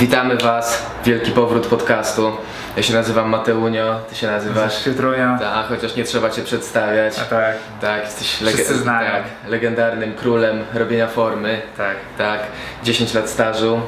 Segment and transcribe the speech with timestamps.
[0.00, 2.32] Witamy Was, wielki powrót podcastu.
[2.76, 4.84] Ja się nazywam Mateunio, Ty się nazywasz...
[4.84, 5.38] Piotrunia.
[5.40, 7.14] Tak, chociaż nie trzeba Cię przedstawiać.
[7.18, 9.10] A tak, Tak, jesteś znają.
[9.12, 11.62] tak, legendarnym królem robienia formy.
[11.76, 11.96] tak.
[12.18, 12.40] Tak,
[12.84, 13.80] 10 lat stażu.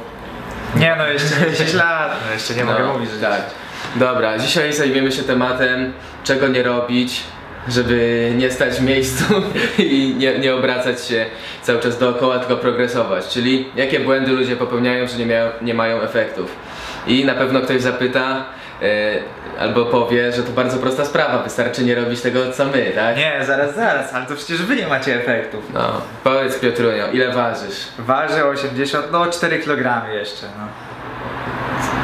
[0.76, 3.40] Nie no, jeszcze nie 10 lat, no jeszcze nie mogę No, mówić, że Tak.
[3.96, 5.92] Dobra, dzisiaj zajmiemy się tematem,
[6.24, 7.22] czego nie robić,
[7.68, 9.24] żeby nie stać w miejscu
[9.78, 11.26] i nie, nie obracać się
[11.62, 13.28] cały czas dookoła, tylko progresować.
[13.28, 16.56] Czyli jakie błędy ludzie popełniają, że nie, miają, nie mają efektów.
[17.06, 18.44] I na pewno ktoś zapyta,
[18.82, 19.12] e,
[19.58, 23.16] albo powie, że to bardzo prosta sprawa, wystarczy nie robić tego co my, tak?
[23.16, 25.64] Nie, zaraz, zaraz, ale to przecież wy nie macie efektów.
[25.74, 27.88] No, powiedz Piotrunio, ile ważysz?
[27.98, 30.68] Waży 80, no 4 kg jeszcze, no.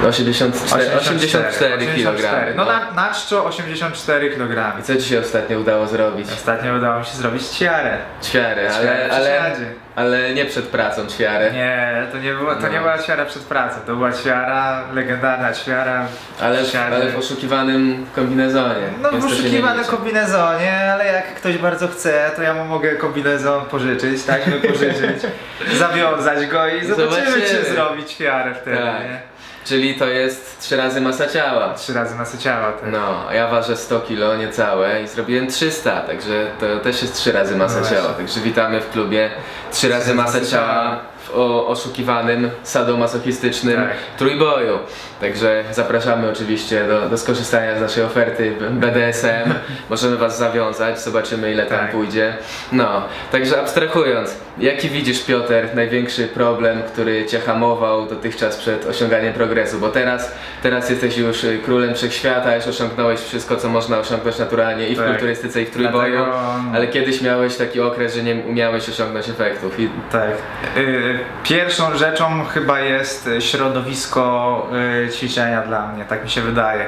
[0.07, 2.57] 84, 84 kg.
[2.57, 4.81] No na, na czczo 84 kg.
[4.81, 6.29] I co Ci się ostatnio udało zrobić?
[6.33, 7.99] Ostatnio udało mi się zrobić ćwiarę.
[8.23, 9.51] Ćwiarę, ale, ale,
[9.97, 11.51] ale nie przed pracą ćwiarę.
[11.53, 12.69] Nie, to nie, była, to No.
[12.69, 16.07] nie była ćwiara przed pracą, to była ćwiara, legendarna ćwiara.
[16.41, 18.89] Ale, w, ale w oszukiwanym kombinezonie.
[19.03, 19.91] No w liczy.
[19.91, 24.41] kombinezonie, ale jak ktoś bardzo chce, to ja mu mogę kombinezon pożyczyć, tak?
[24.69, 25.23] Pożyczyć,
[25.79, 27.41] zawiązać go i zobaczymy, Zobaczymy.
[27.65, 29.01] czy zrobić ćwiarę wtedy, Tak.
[29.05, 29.38] nie?
[29.69, 31.75] Czyli to jest trzy razy masa ciała.
[31.75, 32.91] Trzy razy masy ciała, tak.
[32.93, 37.33] No, a ja ważę 100 kg niecałe i zrobiłem 300, także to też jest trzy
[37.33, 38.09] razy masa No ciała.
[38.13, 39.31] Także witamy w klubie
[39.73, 41.35] trzy razy masa ciała w
[41.67, 43.97] oszukiwanym, sadomasochistycznym Tak.
[44.19, 44.79] trójboju.
[45.21, 49.55] Także zapraszamy oczywiście do, do skorzystania z naszej oferty BDSM.
[49.91, 51.91] Możemy Was zawiązać, zobaczymy ile tam Tak.
[51.91, 52.37] pójdzie.
[52.73, 59.79] No, także abstrahując, jaki widzisz Piotr największy problem, który Cię hamował dotychczas przed osiąganiem progresu?
[59.79, 64.89] Bo teraz, teraz jesteś już y, królem wszechświata, już osiągnąłeś wszystko co można osiągnąć naturalnie
[64.89, 65.07] i w Tak.
[65.09, 66.17] kulturystyce i w trójboju.
[66.17, 66.41] Dlatego,
[66.75, 70.31] Ale kiedyś miałeś taki okres, że nie umiałeś osiągnąć efektów i Tak.
[70.77, 74.67] Y, Pierwszą rzeczą chyba jest y, środowisko
[75.15, 76.87] ćwiczenia dla mnie, tak mi się wydaje.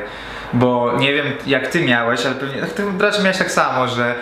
[0.52, 4.14] Bo nie wiem jak ty miałeś, ale pewnie ty raczej miałeś tak samo, że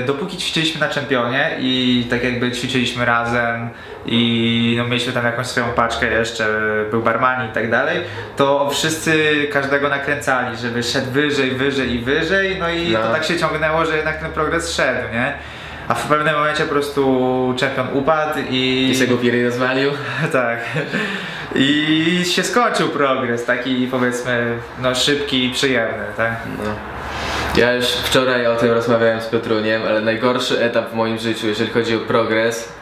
[0.00, 3.68] y, dopóki ćwiczyliśmy na czempionie i tak jakby ćwiczyliśmy razem
[4.06, 6.46] i no, mieliśmy tam jakąś swoją paczkę jeszcze,
[6.90, 8.00] był barmani i tak dalej,
[8.36, 12.98] to wszyscy każdego nakręcali, żeby szedł wyżej, wyżej i wyżej, no i No.
[13.02, 15.32] to tak się ciągnęło, że jednak ten progres szedł, nie?
[15.88, 18.88] A w pewnym momencie po prostu czempion upadł i...
[18.90, 19.90] i się go Piry rozwalił.
[20.32, 20.58] tak.
[21.54, 26.32] I się skończył progres, taki powiedzmy, no szybki i przyjemny, tak?
[26.64, 26.70] No.
[27.56, 31.70] Ja już wczoraj o tym rozmawiałem z Piotruniem, ale najgorszy etap w moim życiu, jeżeli
[31.70, 32.72] chodzi o progres,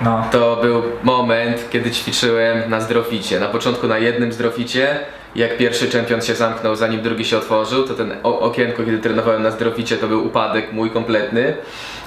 [0.00, 0.24] No.
[0.32, 3.40] to był moment, kiedy ćwiczyłem na zdroficie.
[3.40, 4.98] Na początku na jednym zdroficie,
[5.34, 9.50] jak pierwszy czempion się zamknął, zanim drugi się otworzył, to ten okienko, kiedy trenowałem na
[9.50, 11.56] zdroficie, to był upadek mój kompletny.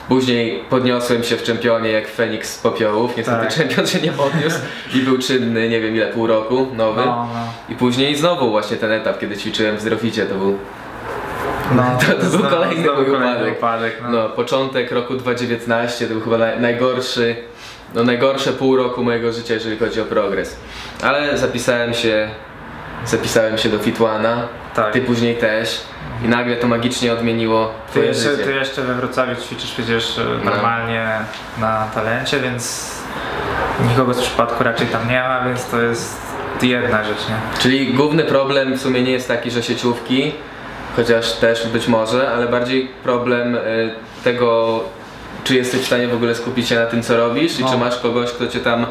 [0.09, 3.18] Później podniosłem się w czempionie jak Feniks z popiołów.
[3.18, 3.53] Niestety Tak.
[3.56, 4.58] czempion się nie podniósł
[4.94, 7.02] i był czynny, nie wiem ile, pół roku, nowy.
[7.06, 7.53] No, no.
[7.70, 10.58] I później znowu właśnie ten etap, kiedy ćwiczyłem w zdroficie, to był
[11.75, 13.58] No, To- to był kolejny znowu mój upadek.
[13.58, 14.09] upadek no.
[14.09, 17.36] No, początek roku 2019 to był chyba naj, najgorszy,
[17.96, 20.58] no najgorsze pół roku mojego życia, jeżeli chodzi o progres.
[21.03, 22.30] Ale zapisałem się,
[23.06, 24.94] zapisałem się do Fitwana, Tak.
[24.94, 25.81] ty później też
[26.25, 28.44] i nagle to magicznie odmieniło Ty jeszcze, życie.
[28.44, 30.52] ty jeszcze we Wrocławiu ćwiczysz przecież e, No.
[30.52, 31.07] normalnie
[31.57, 32.91] na talencie, więc
[33.90, 36.22] nikogo z przypadku raczej tam nie ma, więc to jest
[36.62, 37.59] jedna rzecz, nie?
[37.59, 40.34] Czyli główny problem w sumie nie jest taki, że sieciówki,
[40.96, 43.59] chociaż też być może, ale bardziej problem y,
[44.24, 44.79] tego,
[45.44, 47.72] czy jesteś w stanie w ogóle skupić się na tym, co robisz i No.
[47.72, 48.86] czy masz kogoś, kto cię tam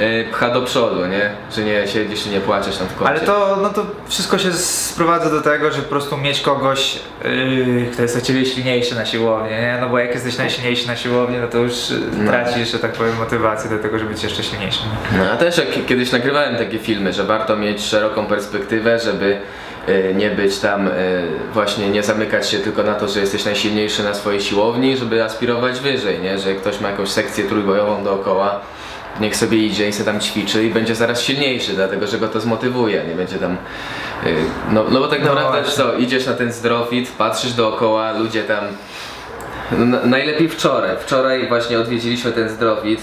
[0.00, 1.30] y, pcha do przodu, nie?
[1.56, 3.10] Że nie siedzisz i nie płaczesz w kącie.
[3.10, 7.86] Ale to, no to wszystko się sprowadza do tego, że po prostu mieć kogoś, yy,
[7.92, 9.78] kto jest o ciebie silniejszy na siłowni, nie?
[9.80, 12.30] No bo jak jesteś najsilniejszy na siłowni, no to już yy, No.
[12.30, 14.86] tracisz, że tak powiem, motywację do tego, żeby być jeszcze silniejszym.
[15.18, 19.38] No, a też jak kiedyś nagrywałem takie filmy, że warto mieć szeroką perspektywę, żeby y,
[20.14, 20.92] nie być tam, y,
[21.52, 25.80] właśnie nie zamykać się tylko na to, że jesteś najsilniejszy na swojej siłowni, żeby aspirować
[25.80, 26.38] wyżej, nie?
[26.38, 28.60] Że ktoś ma jakąś sekcję trójbojową dookoła,
[29.20, 32.40] niech sobie idzie i se tam ćwiczy i będzie zaraz silniejszy, dlatego że go to
[32.40, 33.52] zmotywuje, nie będzie tam...
[34.26, 34.34] y,
[34.72, 35.84] No, no bo tak No naprawdę właśnie.
[35.84, 38.64] co, idziesz na ten zdrowit, patrzysz dookoła, ludzie tam...
[39.78, 43.00] No, najlepiej wczoraj, wczoraj właśnie odwiedziliśmy ten zdrowit,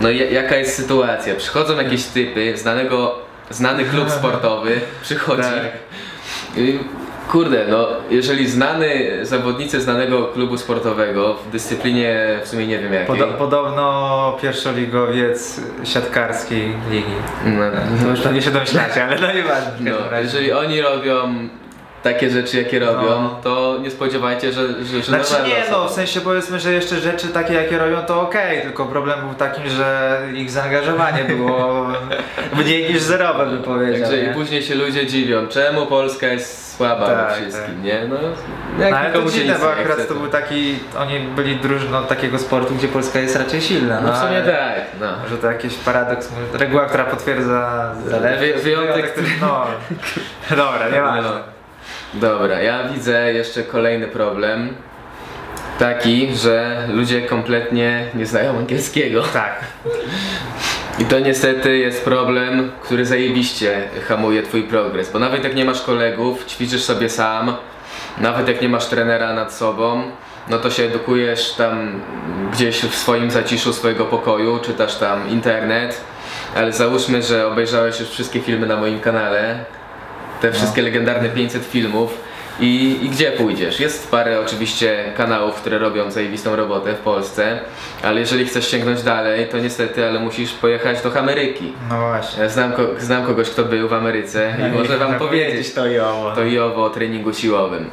[0.00, 1.34] no i jaka jest sytuacja?
[1.34, 3.18] Przychodzą jakieś typy, znanego,
[3.50, 5.42] znany klub sportowy przychodzi.
[5.42, 6.56] Tak.
[6.56, 6.78] I,
[7.30, 13.16] Kurde, no jeżeli znany zawodnicy znanego klubu sportowego w dyscyplinie w sumie nie wiem jakiej.
[13.16, 17.12] Podo- podobno pierwszoligowiec siatkarskiej ligi.
[17.46, 17.60] no,
[18.04, 19.90] To już pewnie się domyślacie, ale no nieważne.
[20.10, 21.48] no, jeżeli oni robią
[22.04, 23.40] takie rzeczy jakie robią, No.
[23.42, 27.28] to nie spodziewajcie, że, że, że Znaczy nie no, w sensie powiedzmy, że jeszcze rzeczy
[27.28, 31.86] takie jakie robią to okej, tylko problem był takim, że ich zaangażowanie było
[32.58, 34.00] mniej niż zerowe bym powiedział.
[34.00, 34.34] Także i nie?
[34.34, 37.84] później się ludzie dziwią, czemu Polska jest słaba we Tak, wszystkim, tak.
[37.84, 38.06] nie?
[38.08, 38.16] No,
[38.78, 42.38] No, jak ale to dziwne, bo akurat chce, to był taki, oni byli drużyną takiego
[42.38, 44.00] sportu, gdzie Polska jest raczej silna.
[44.00, 45.06] No w sumie tak, no.
[45.30, 48.52] Że to jakiś paradoks, reguła, która potwierdza zalewy.
[48.54, 49.26] Wy- wyjątek, który...
[49.40, 49.66] No,
[50.64, 51.53] dobra, nieważne.
[52.14, 54.74] Dobra, ja widzę jeszcze kolejny problem.
[55.78, 59.22] Taki, że ludzie kompletnie nie znają angielskiego.
[59.22, 59.64] Tak.
[60.98, 65.82] I to niestety jest problem, który zajebiście hamuje twój progres, bo nawet jak nie masz
[65.82, 67.56] kolegów, ćwiczysz sobie sam,
[68.18, 70.02] nawet jak nie masz trenera nad sobą,
[70.50, 72.00] no to się edukujesz tam
[72.52, 76.00] gdzieś w swoim zaciszu swojego pokoju, czytasz tam internet,
[76.56, 79.64] ale załóżmy, że obejrzałeś już wszystkie filmy na moim kanale,
[80.44, 82.18] te wszystkie legendarne 500 filmów
[82.60, 83.80] i, i gdzie pójdziesz?
[83.80, 87.60] Jest parę oczywiście kanałów, które robią zajebistą robotę w Polsce,
[88.02, 91.72] ale jeżeli chcesz sięgnąć dalej, to niestety, ale musisz pojechać do Ameryki.
[91.90, 92.42] No właśnie.
[92.42, 95.98] Ja znam, ko- znam kogoś, kto był w Ameryce i może wam powiedzieć to i
[95.98, 96.32] owo.
[96.34, 97.90] to i owo o treningu siłowym.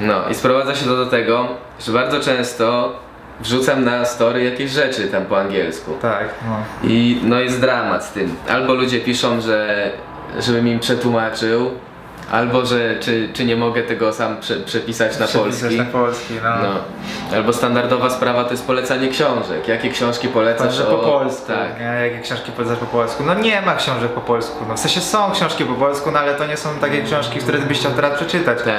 [0.00, 1.48] No i sprowadza się to do tego,
[1.86, 2.92] że bardzo często
[3.40, 5.92] wrzucam na story jakieś rzeczy tam po angielsku.
[6.02, 6.56] Tak, no.
[6.90, 8.34] I no jest dramat z tym.
[8.48, 9.90] Albo ludzie piszą, że
[10.38, 11.70] żebym im przetłumaczył,
[12.30, 15.78] albo że czy, czy nie mogę tego sam prze, przepisać na Przepisać polski.
[15.78, 16.50] na polski, no.
[17.30, 17.36] No.
[17.36, 19.68] Albo standardowa sprawa to jest polecanie książek.
[19.68, 21.78] Jakie książki polecasz po polsku, Tak.
[21.80, 21.84] nie?
[22.08, 23.22] Jakie książki polecasz po polsku?
[23.26, 26.34] No nie ma książek po polsku, no w sensie są książki po polsku, no ale
[26.34, 28.58] to nie są takie książki, które byś chciał teraz przeczytać.
[28.58, 28.74] Tak.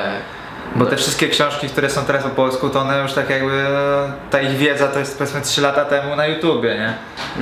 [0.75, 4.11] Bo te wszystkie książki, które są teraz po polsku, to one już tak jakby, e,
[4.29, 6.93] ta ich wiedza to jest powiedzmy 3 lata temu na YouTubie, nie?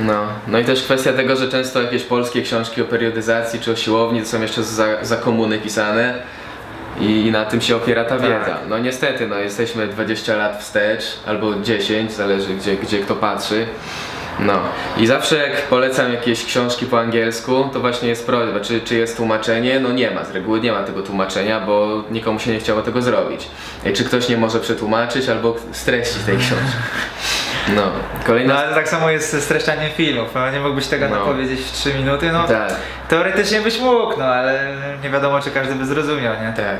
[0.04, 3.76] No, no i też kwestia tego, że często jakieś polskie książki o periodyzacji czy o
[3.76, 6.22] siłowni to są jeszcze za, za komuny pisane
[7.00, 8.20] i, i na tym się opiera ta Tak.
[8.20, 8.58] wiedza.
[8.68, 13.66] No niestety, no jesteśmy 20 lat wstecz albo 10, zależy gdzie, gdzie kto patrzy.
[14.46, 14.60] No
[14.96, 19.16] i zawsze jak polecam jakieś książki po angielsku, to właśnie jest prośba, czy, czy jest
[19.16, 19.80] tłumaczenie?
[19.80, 23.02] No nie ma, z reguły nie ma tego tłumaczenia, bo nikomu się nie chciało tego
[23.02, 23.48] zrobić.
[23.86, 26.64] I czy ktoś nie może przetłumaczyć albo streścić tej książki?
[27.76, 27.82] No,
[28.26, 31.16] kolejna No ale tak samo jest ze streszczaniem filmów, no, nie mógłbyś tego No.
[31.18, 32.72] napowiedzieć w 3 minuty, no Tak,
[33.08, 36.52] teoretycznie byś mógł, no ale nie wiadomo czy każdy by zrozumiał, nie?
[36.56, 36.76] tak.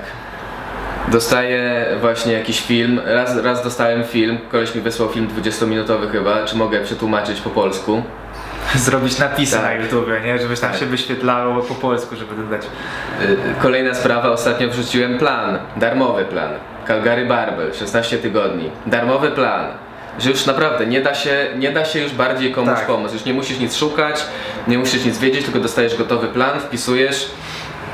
[1.08, 3.00] Dostaję właśnie jakiś film.
[3.05, 8.02] Raz, raz dostałem film, koleś mi wysłał film 20-minutowy chyba, czy mogę przetłumaczyć po polsku.
[8.75, 9.62] Zrobić napisy Tak.
[9.64, 10.38] na YouTubie, nie?
[10.38, 10.81] Żebyś tam Tak.
[10.81, 12.62] się wyświetlało po polsku, żeby dodać.
[13.23, 16.50] Y, Kolejna sprawa, ostatnio wrzuciłem plan, darmowy plan.
[16.87, 18.70] Calgary Barbell, 16 tygodni.
[18.87, 19.67] Darmowy plan.
[20.19, 22.87] Że już naprawdę nie da się, nie da się już bardziej komuś Tak.
[22.87, 23.12] pomóc.
[23.12, 24.25] Już nie musisz nic szukać,
[24.69, 27.31] nie musisz nic wiedzieć, tylko dostajesz gotowy plan, wpisujesz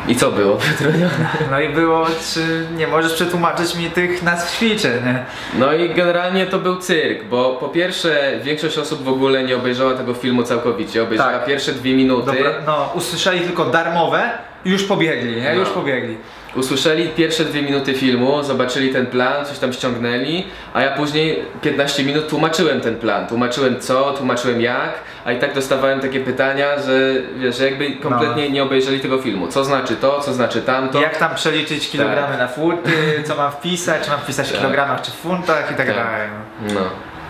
[0.08, 1.08] i co było, Piotrunia?
[1.50, 5.24] No i było, czy nie możesz przetłumaczyć mi tych nazw ćwiczeń, nie?
[5.58, 9.94] No i generalnie to był cyrk, bo po pierwsze większość osób w ogóle nie obejrzała
[9.94, 11.46] tego filmu całkowicie, obejrzała Tak.
[11.46, 14.30] pierwsze dwie minuty, Dobra, no, usłyszeli tylko darmowe
[14.64, 15.52] i już pobiegli, nie?
[15.54, 15.60] No.
[15.60, 16.16] Już pobiegli.
[16.56, 22.04] usłyszeli pierwsze dwie minuty filmu, zobaczyli ten plan, coś tam ściągnęli, a ja później 15
[22.04, 24.92] minut tłumaczyłem ten plan, tłumaczyłem co, tłumaczyłem jak,
[25.26, 27.00] a i tak dostawałem takie pytania, że
[27.38, 29.48] wiesz, jakby kompletnie nie obejrzeli tego filmu.
[29.48, 31.00] Co znaczy to, co znaczy tamto.
[31.00, 34.60] Jak tam przeliczyć kilogramy na futy, co mam wpisać, czy mam wpisać w Tak.
[34.60, 35.96] kilogramach czy w funtach i tak, Tak.
[35.96, 36.28] dalej.
[36.74, 36.80] no.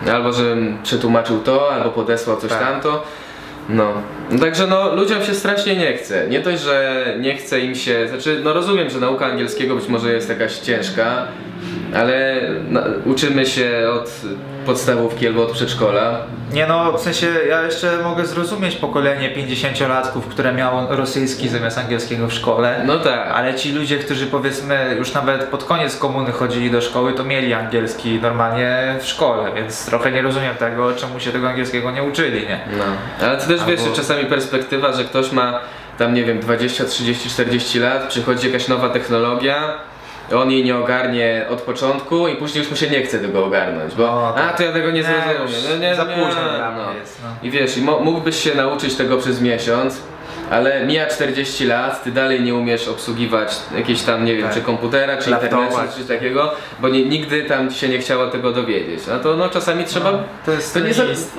[0.05, 0.11] No.
[0.13, 2.59] Albo żebym przetłumaczył to, albo podesłał coś Tak.
[2.59, 3.03] tamto.
[3.69, 3.93] No.
[4.31, 4.39] no.
[4.39, 6.27] Także no ludziom się strasznie nie chce.
[6.27, 8.07] Nie dość, że nie chce im się.
[8.07, 11.27] Znaczy, no rozumiem, że nauka angielskiego być może jest jakaś ciężka,
[11.95, 14.11] ale no, uczymy się od
[14.65, 16.17] podstawówki albo od przedszkola.
[16.53, 22.27] Nie no, w sensie ja jeszcze mogę zrozumieć pokolenie 50-latków, które miało rosyjski zamiast angielskiego
[22.27, 22.83] w szkole.
[22.85, 23.31] No tak.
[23.33, 27.53] Ale ci ludzie, którzy powiedzmy już nawet pod koniec komuny chodzili do szkoły, to mieli
[27.53, 32.41] angielski normalnie w szkole, więc trochę nie rozumiem tego, czemu się tego angielskiego nie uczyli,
[32.47, 32.59] nie?
[32.77, 32.83] No.
[33.27, 35.59] Ale to też wiesz, Albo- czasami perspektywa, że ktoś ma
[35.97, 39.73] tam nie wiem 20, 30, 40 lat, przychodzi jakaś nowa technologia.
[40.35, 43.95] On jej nie ogarnie od początku i później już mu się nie chce tego ogarnąć,
[43.95, 44.53] bo No, tak.
[44.53, 45.41] a to ja tego nie zrozumiem.
[45.41, 46.41] już No, nie, za nie, późno
[46.75, 46.93] no.
[46.93, 47.29] jest, no.
[47.47, 50.01] I wiesz, i mo- mógłbyś się nauczyć tego przez miesiąc,
[50.51, 54.53] ale mija 40 lat, ty dalej nie umiesz obsługiwać jakiegoś tam, nie wiem, Tak.
[54.53, 55.63] czy komputera, czy Laptopa.
[55.63, 58.99] internetu, czy coś takiego, bo nie, nigdy tam się nie chciało tego dowiedzieć.
[59.07, 60.11] No to no czasami trzeba...
[60.11, 60.91] No, to jest to nie,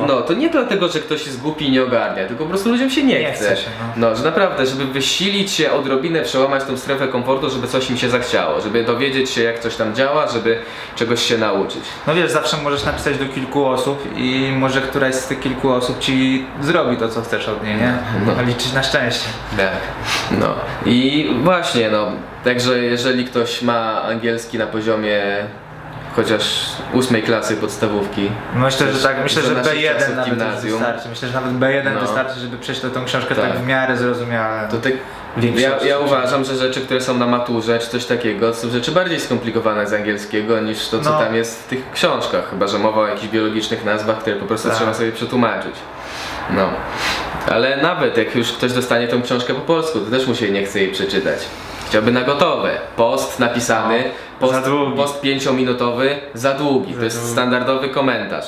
[0.09, 2.91] no, to nie dlatego, że ktoś jest głupi i nie ogarnia, tylko po prostu ludziom
[2.91, 7.09] się nie, Nie chce się, No, że naprawdę, żeby wysilić się odrobinę, przełamać tą strefę
[7.09, 10.59] komfortu, żeby coś im się zachciało, żeby dowiedzieć się jak coś tam działa, żeby
[10.97, 11.83] czegoś się nauczyć.
[12.07, 15.99] No wiesz, zawsze możesz napisać do kilku osób i może któraś z tych kilku osób
[15.99, 17.93] ci zrobi to, co chcesz od niej, nie?
[18.27, 18.35] No.
[18.37, 18.43] No.
[18.43, 18.98] Liczyć na szczęście.
[18.99, 19.28] Szczęście.
[19.57, 19.71] Tak.
[20.31, 20.55] No.
[20.87, 22.07] I właśnie, no.
[22.45, 25.23] Także jeżeli ktoś ma angielski na poziomie
[26.17, 26.45] chociaż
[26.93, 28.31] ósmej klasy podstawówki.
[28.55, 30.78] Myślę, że tak, myślę, że naszych B1 czasów nawet gimnazjum.
[30.78, 31.09] wystarczy.
[31.09, 32.00] Myślę, że nawet B1 No.
[32.00, 33.59] wystarczy, żeby przeczytać tą książkę tak, Tak.
[33.59, 34.69] w miarę zrozumiale.
[34.69, 34.76] To
[35.37, 35.83] Większość.
[35.85, 39.21] ja, ja uważam, że rzeczy, które są na maturze czy coś takiego, są rzeczy bardziej
[39.21, 41.19] skomplikowane z angielskiego niż to, co No.
[41.19, 42.50] tam jest w tych książkach.
[42.50, 44.76] Chyba, że mowa o jakichś biologicznych nazwach, które po prostu Tak.
[44.76, 45.75] trzeba sobie przetłumaczyć.
[46.50, 46.69] No.
[47.50, 50.64] Ale nawet jak już ktoś dostanie tą książkę po polsku, to też mu się nie
[50.64, 51.38] chce jej przeczytać.
[51.88, 52.71] Chciałby na gotowe.
[52.97, 54.05] Post napisany,
[54.40, 54.97] No, post, za długi.
[54.97, 56.93] post pięciominutowy, za długi.
[56.93, 57.33] Za to jest długi.
[57.33, 58.45] standardowy komentarz.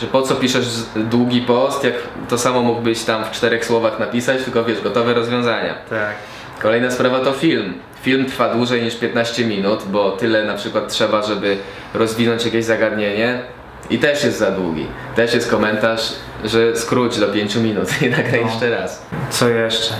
[0.00, 1.94] Że po co piszesz długi post, jak
[2.28, 5.74] to samo mógłbyś tam w czterech słowach napisać, tylko wiesz, gotowe rozwiązania.
[5.90, 6.14] Tak.
[6.62, 7.74] Kolejna sprawa to film.
[8.02, 11.56] Film trwa dłużej niż 15 minut, bo tyle na przykład trzeba, żeby
[11.94, 13.42] rozwinąć jakieś zagadnienie
[13.90, 14.86] i też jest za długi.
[15.16, 16.12] Też jest komentarz,
[16.44, 18.50] że skróć do 5 minut i nagraj No.
[18.50, 19.02] jeszcze raz.
[19.30, 19.94] Co jeszcze?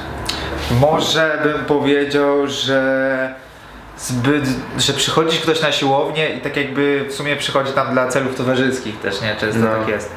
[0.80, 3.34] Może bym powiedział, że
[3.98, 4.44] zbyt,
[4.78, 9.00] że przychodzi ktoś na siłownię i tak jakby w sumie przychodzi tam dla celów towarzyskich
[9.00, 9.36] też, nie?
[9.36, 9.66] Często No.
[9.78, 10.10] tak jest.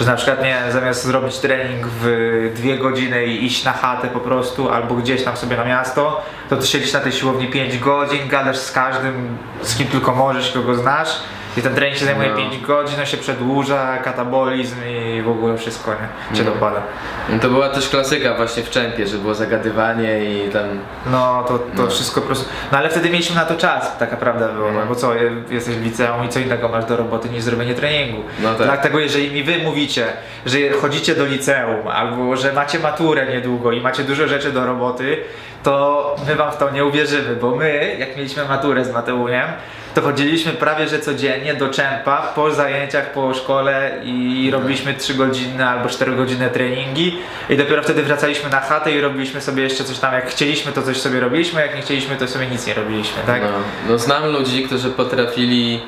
[0.00, 4.20] Że na przykład nie, zamiast zrobić trening w dwie godziny i iść na chatę po
[4.20, 8.28] prostu, albo gdzieś tam sobie na miasto, to ty siedzisz na tej siłowni 5 godzin,
[8.28, 11.08] gadasz z każdym, z kim tylko możesz, kogo znasz.
[11.56, 12.36] I ten trening się zajmuje No.
[12.36, 16.36] 5 godzin, on się przedłuża, katabolizm i w ogóle wszystko, nie?
[16.36, 16.50] Cię No.
[16.50, 16.82] dopada.
[17.28, 20.62] No to była też klasyka właśnie w czempie, że było zagadywanie i tam...
[21.06, 21.86] No, to, to No.
[21.86, 22.48] wszystko po prostu.
[22.72, 24.72] No ale wtedy mieliśmy na to czas, taka prawda była.
[24.72, 24.86] No.
[24.88, 28.22] bo co, je- jesteś w liceum i co innego masz do roboty niż zrobienie treningu.
[28.42, 28.66] No tak.
[28.66, 30.06] Dlatego jeżeli mi wy mówicie,
[30.46, 35.16] że chodzicie do liceum albo że macie maturę niedługo i macie dużo rzeczy do roboty,
[35.62, 39.46] to my wam w to nie uwierzymy, bo my, jak mieliśmy maturę z Mateusiem,
[39.94, 45.68] to chodziliśmy prawie że codziennie do Czempa po zajęciach po szkole i robiliśmy 3 godzinne
[45.68, 47.18] albo 4 godzinne treningi.
[47.50, 50.82] I dopiero wtedy wracaliśmy na chatę i robiliśmy sobie jeszcze coś tam, jak chcieliśmy to
[50.82, 53.42] coś sobie robiliśmy, jak nie chcieliśmy to sobie nic nie robiliśmy, tak?
[53.42, 53.48] No,
[53.88, 55.80] no znam ludzi, którzy potrafili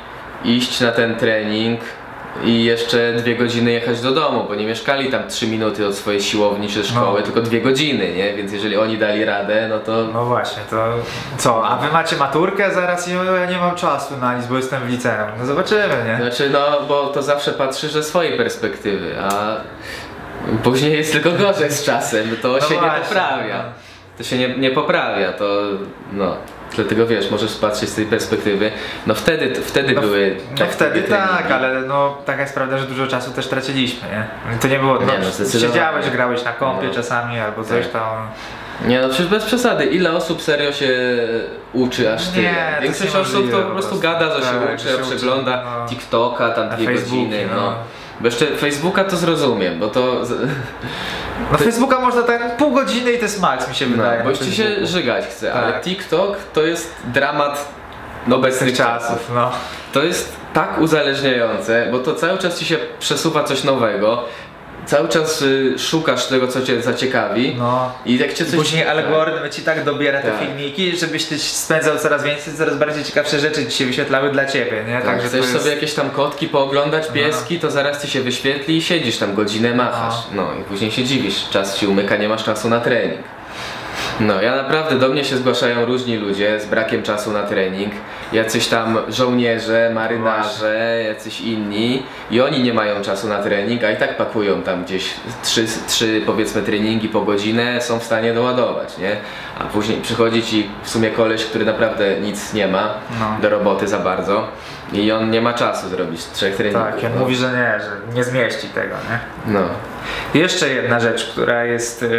[0.45, 1.81] iść na ten trening
[2.43, 6.21] i jeszcze dwie godziny jechać do domu, bo nie mieszkali tam trzy minuty od swojej
[6.23, 7.27] siłowni czy szkoły, No.
[7.27, 8.35] tylko dwie godziny, nie?
[8.35, 10.77] Więc jeżeli oni dali radę, no to No właśnie, to
[11.39, 14.83] co, a wy macie maturkę zaraz i ja nie mam czasu na nic, bo jestem
[14.83, 15.29] w liceum.
[15.39, 16.17] No zobaczymy, nie?
[16.17, 19.57] Znaczy, no, bo to zawsze patrzysz ze swojej perspektywy, a
[20.63, 23.57] później jest tylko gorzej z czasem, to No się nie właśnie, poprawia.
[23.59, 23.65] no.
[24.19, 25.45] To się nie, nie poprawia, to
[26.13, 26.37] no.
[26.77, 28.71] Dlatego wiesz, możesz patrzeć z tej perspektywy.
[29.07, 30.37] No wtedy, wtedy No, były.
[30.51, 34.27] No tak wtedy tak, ale no taka jest prawda, że dużo czasu też traciliśmy, nie?
[34.59, 35.73] To nie było, no, Nie, no, zdecydowanie.
[35.73, 36.95] siedziałeś, grałeś na kompie No.
[36.95, 37.93] czasami albo coś Tak.
[37.93, 38.27] tam.
[38.87, 39.85] Nie no, przecież bez przesady.
[39.85, 40.89] Ile osób serio się
[41.73, 42.43] uczy aż tyle?
[42.43, 44.01] Nie, Większość osób to po po prostu prostu.
[44.01, 45.89] gada, że Tak, się że uczy, się a uczy, przegląda no.
[45.89, 47.75] TikToka, tam dwie Facebooki, godziny, no.
[48.17, 48.21] No.
[48.21, 50.27] Bo jeszcze Facebooka to zrozumiem, bo to...
[50.27, 50.49] z-
[51.53, 54.19] No Facebooka można tak pół godziny i to jest max mi się No, wydaje.
[54.19, 55.83] bo na już ci się żygać chce, ale Tak.
[55.83, 57.69] TikTok to jest dramat
[58.33, 59.51] obecnych tych czasów, no.
[59.93, 64.25] To jest tak uzależniające, bo to cały czas ci się przesuwa coś nowego,
[64.87, 67.93] cały czas y, szukasz tego, co cię zaciekawi No.
[68.07, 68.55] i jak cię coś...
[68.55, 70.41] Później algorytm ci tak dobiera te Tak.
[70.41, 74.85] filmiki, żebyś ty spędzał coraz więcej, coraz bardziej ciekawsze rzeczy ci się wyświetlały dla ciebie,
[74.87, 74.95] nie?
[74.95, 75.59] Tak, Także to chcesz jest...
[75.63, 79.75] sobie jakieś tam kotki pooglądać, pieski, to zaraz ci się wyświetli i siedzisz tam godzinę,
[79.75, 80.15] machasz.
[80.33, 83.21] No i później się dziwisz, czas ci umyka, nie masz czasu na trening.
[84.21, 87.93] No, ja naprawdę do mnie się zgłaszają różni ludzie z brakiem czasu na trening.
[88.35, 93.97] Jacyś tam żołnierze, marynarze, jacyś inni i oni nie mają czasu na trening, a i
[93.97, 99.17] tak pakują tam gdzieś trzy, trzy powiedzmy treningi po godzinę, są w stanie doładować, nie?
[99.61, 103.37] A później przychodzi ci w sumie koleś, który naprawdę nic nie ma No.
[103.43, 104.49] do roboty za bardzo
[104.93, 106.87] i on nie ma czasu zrobić trzech treningów.
[106.87, 107.21] Tak, on no.
[107.21, 109.19] mówi, że nie, że nie zmieści tego, nie?
[109.53, 109.61] No.
[110.35, 112.11] Jeszcze jedna rzecz, która jest ym,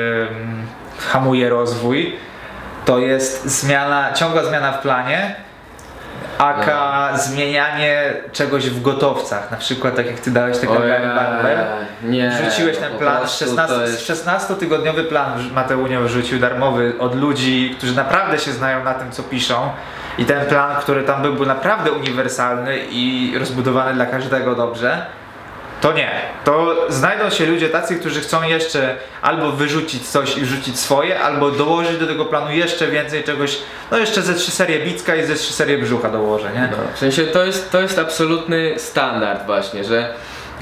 [1.11, 2.15] hamuje rozwój,
[2.85, 5.35] to jest zmiana, ciągła zmiana w planie,
[6.37, 7.17] aka No.
[7.17, 11.65] zmienianie czegoś w gotowcach, na przykład tak jak ty dałeś tego Barber.
[12.03, 12.29] nie.
[12.29, 17.95] Wrzuciłeś ten plan, prostu 16, to jest- 16-tygodniowy plan Mateunio wrzucił darmowy od ludzi, którzy
[17.95, 19.69] naprawdę się znają na tym, co piszą.
[20.17, 25.05] I ten plan, który tam był, był naprawdę uniwersalny i rozbudowany dla każdego dobrze.
[25.85, 26.11] To nie.
[26.43, 31.51] To znajdą się ludzie tacy, którzy chcą jeszcze albo wyrzucić coś i wrzucić swoje, albo
[31.51, 33.57] dołożyć do tego planu jeszcze więcej czegoś.
[33.91, 36.69] No jeszcze ze trzy serie bicka i ze trzy serie brzucha dołożę, nie?
[36.71, 40.13] No, w sensie to jest, to jest absolutny standard właśnie, że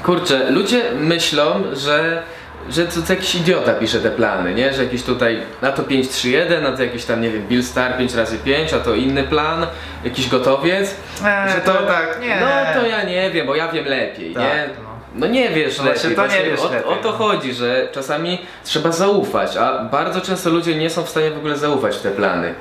[0.02, 2.22] kurczę, ludzie myślą, że
[2.70, 4.74] że to, to jakiś idiota pisze te plany, nie?
[4.74, 8.14] Że jakiś tutaj, na to 5-3-1, na to jakiś tam, nie wiem, Bill Star 5
[8.14, 9.66] razy 5 a to inny plan,
[10.04, 10.94] jakiś gotowiec.
[11.24, 12.40] Eee, że to tak, nie.
[12.40, 14.68] No to ja nie wiem, bo ja wiem lepiej, Tak, nie?
[14.82, 14.93] no.
[15.14, 16.16] No nie wiesz No lepiej.
[16.16, 17.16] to nie wiesz o, lepiej, o to no.
[17.18, 21.56] chodzi, że czasami trzeba zaufać, a bardzo często ludzie nie są w stanie w ogóle
[21.56, 22.54] zaufać w te plany.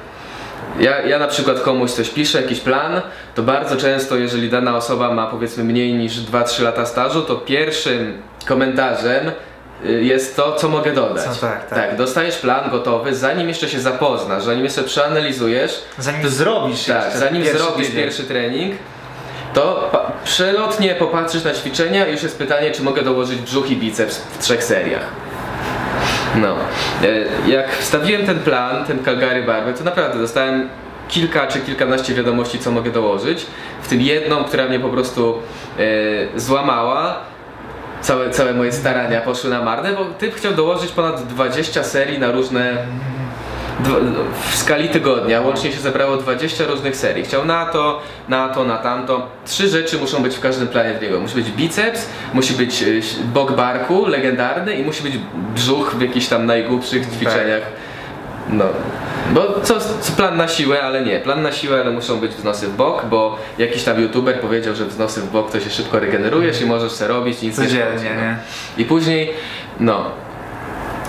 [0.79, 3.01] Ja, ja na przykład komuś coś piszę, jakiś plan,
[3.35, 8.21] to bardzo często, jeżeli dana osoba ma powiedzmy mniej niż 2-3 lata stażu, to pierwszym
[8.45, 9.31] komentarzem
[9.85, 11.23] y, jest to, co mogę dodać.
[11.23, 11.95] Co, tak, tak.
[11.95, 17.87] dostajesz plan gotowy, zanim jeszcze się zapoznasz, zanim jeszcze przeanalizujesz, Zanim zrobisz tak, zanim zrobisz
[17.87, 18.03] tydzień.
[18.03, 18.75] pierwszy trening,
[19.53, 19.91] to
[20.23, 24.37] przelotnie popatrzysz na ćwiczenia i już jest pytanie, czy mogę dołożyć brzuch i biceps w
[24.37, 25.05] trzech seriach.
[26.35, 26.55] No.
[27.47, 30.69] E, Jak wstawiłem ten plan, ten Calgary Barbell, to naprawdę dostałem
[31.07, 33.45] kilka czy kilkanaście wiadomości, co mogę dołożyć.
[33.81, 35.39] W tym jedną, która mnie po prostu
[36.35, 37.15] e, złamała.
[38.01, 42.31] Całe, całe moje starania poszły na marne, bo typ chciał dołożyć ponad 20 serii na
[42.31, 42.77] różne
[44.51, 47.23] w skali tygodnia łącznie się zebrało 20 różnych serii.
[47.23, 49.27] Chciał na to, na to, na tamto.
[49.45, 51.19] Trzy rzeczy muszą być w każdym planie niego.
[51.19, 52.85] Musi być biceps, musi być e,
[53.33, 55.13] bok barku legendarny i musi być
[55.55, 57.61] brzuch w jakichś tam najgłupszych ćwiczeniach.
[58.49, 58.65] No.
[59.31, 61.19] Bo co, co plan na siłę, ale nie.
[61.19, 64.85] Plan na siłę, ale muszą być wznosy w bok, bo jakiś tam youtuber powiedział, że
[64.85, 68.09] wznosy w bok to się szybko regenerujesz i możesz se robić nic nie Codziennie, szkodzi,
[68.15, 68.21] no.
[68.21, 68.37] nie?
[68.77, 69.33] I później,
[69.79, 70.11] no.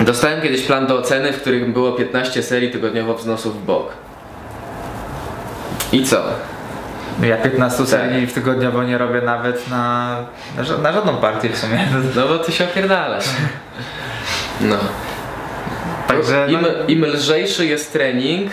[0.05, 3.93] Dostałem kiedyś plan do oceny, w którym było 15 serii tygodniowo wznosów w bok.
[5.93, 6.23] I co?
[7.21, 7.87] No Ja 15 Tak.
[7.89, 10.17] serii w tygodniowo nie robię nawet na,
[10.57, 11.87] na, ża- na żadną partię w sumie.
[12.17, 13.25] No bo ty się opierdalasz.
[14.61, 14.77] No.
[16.09, 18.51] Także no, Im, Im lżejszy jest trening,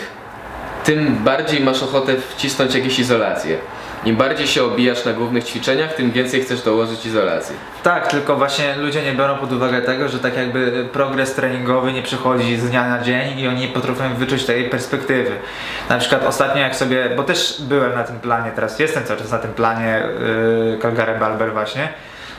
[0.84, 3.58] tym bardziej masz ochotę wcisnąć jakieś izolacje.
[4.05, 7.55] Im bardziej się obijasz na głównych ćwiczeniach, tym więcej chcesz dołożyć izolacji.
[7.84, 12.01] tak, tylko właśnie ludzie nie biorą pod uwagę tego, że tak jakby progres treningowy nie
[12.01, 15.31] przychodzi z dnia na dzień i oni nie potrafią wyczuć tej perspektywy.
[15.89, 19.31] Na przykład ostatnio jak sobie, bo też byłem na tym planie, teraz jestem cały czas
[19.31, 20.03] na tym planie
[20.72, 21.89] yy, Calgary Balber właśnie,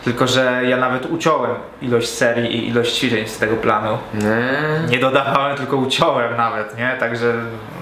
[0.04, 3.98] tylko że ja nawet uciąłem ilość serii i ilość ćwiczeń z tego planu.
[4.14, 4.88] Nie.
[4.88, 6.96] Nie dodawałem, tylko uciąłem nawet, nie?
[7.00, 7.34] Także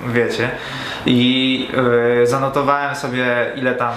[0.07, 0.51] wiecie.
[1.07, 1.69] I
[2.19, 3.27] yy, zanotowałem sobie,
[3.57, 3.95] ile tam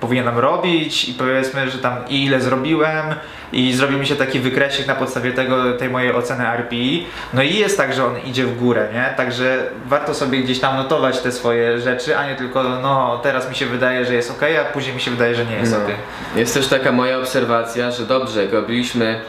[0.00, 3.04] powinienem robić i powiedzmy, że tam i ile zrobiłem
[3.52, 7.06] i zrobił mi się taki wykresik na podstawie tego, tej mojej oceny RPI.
[7.34, 9.14] No i jest tak, że on idzie w górę, nie?
[9.16, 13.54] Także warto sobie gdzieś tam notować te swoje rzeczy, a nie tylko, no teraz mi
[13.54, 15.78] się wydaje, że jest ok, a później mi się wydaje, że nie jest No.
[15.78, 15.90] ok.
[16.36, 19.20] Jest też taka moja obserwacja, że dobrze, robiliśmy,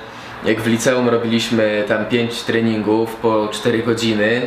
[0.46, 4.42] jak w liceum robiliśmy tam 5 treningów po 4 godziny,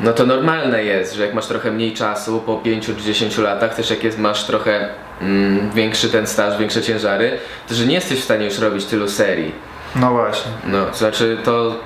[0.00, 3.74] no to normalne jest, że jak masz trochę mniej czasu po 5 czy 10 latach,
[3.74, 4.88] też jak jest, masz trochę
[5.20, 9.08] mm, większy ten staż, większe ciężary, to że nie jesteś w stanie już robić tylu
[9.08, 9.52] serii.
[9.96, 10.52] No właśnie.
[10.64, 11.76] No, to znaczy to,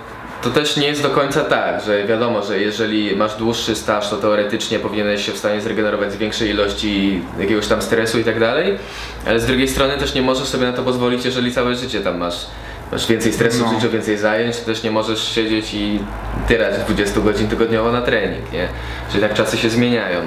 [0.42, 4.16] to też nie jest do końca tak, że wiadomo, że jeżeli masz dłuższy staż, to
[4.16, 8.78] teoretycznie powinieneś się w stanie zregenerować z większej ilości jakiegoś tam stresu i tak dalej,
[9.26, 12.18] ale z drugiej strony też nie możesz sobie na to pozwolić, jeżeli całe życie tam
[12.18, 12.46] masz.
[12.92, 13.74] Masz więcej stresu w No.
[13.74, 16.00] życiu, więcej zajęć, to też nie możesz siedzieć i
[16.48, 18.68] tyrać 20 godzin tygodniowo na trening, nie?
[19.10, 20.20] Czyli tak czasy się zmieniają.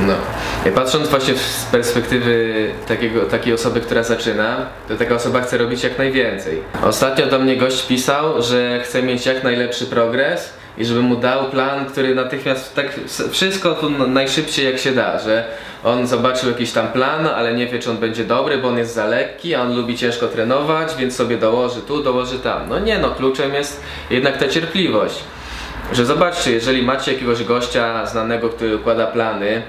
[0.00, 0.14] No.
[0.66, 2.54] Ja patrząc właśnie z perspektywy
[2.88, 6.62] takiego, takiej osoby, która zaczyna, to taka osoba chce robić jak najwięcej.
[6.82, 11.44] Ostatnio do mnie gość pisał, że chce mieć jak najlepszy progres i żeby mu dał
[11.44, 12.86] plan, który natychmiast tak
[13.30, 15.44] wszystko tu n- najszybciej jak się da, że
[15.84, 18.94] on zobaczył jakiś tam plan, ale nie wie czy on będzie dobry, bo on jest
[18.94, 22.68] za lekki, a on lubi ciężko trenować, więc sobie dołoży tu, dołoży tam.
[22.68, 25.24] No nie no, kluczem jest jednak ta cierpliwość.
[25.92, 29.62] Że zobaczcie, jeżeli macie jakiegoś gościa znanego, który układa plany,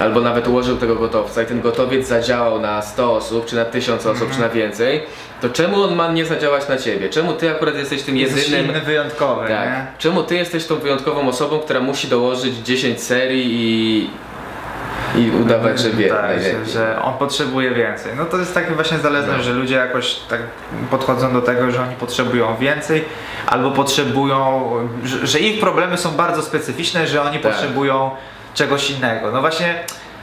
[0.00, 4.06] albo nawet ułożył tego gotowca i ten gotowiec zadziałał na 100 osób, czy na 1000
[4.06, 5.02] osób, czy na więcej,
[5.40, 7.08] to czemu on ma nie zadziałać na ciebie?
[7.08, 8.70] Czemu ty akurat jesteś tym Jesteś jedynym...
[8.70, 9.68] inny, wyjątkowy, Tak.
[9.68, 9.86] nie?
[9.98, 14.10] Czemu ty jesteś tą wyjątkową osobą, która musi dołożyć 10 serii i,
[15.20, 18.12] i udawać, że wie Tak, że, że on potrzebuje więcej.
[18.16, 19.42] No to jest takie właśnie zależne, No.
[19.42, 20.40] że ludzie jakoś tak
[20.90, 23.04] podchodzą do tego, że oni potrzebują więcej,
[23.46, 24.70] albo potrzebują,
[25.04, 27.52] że, że ich problemy są bardzo specyficzne, że oni Tak.
[27.52, 28.10] potrzebują
[28.54, 29.30] czegoś innego.
[29.32, 29.74] No właśnie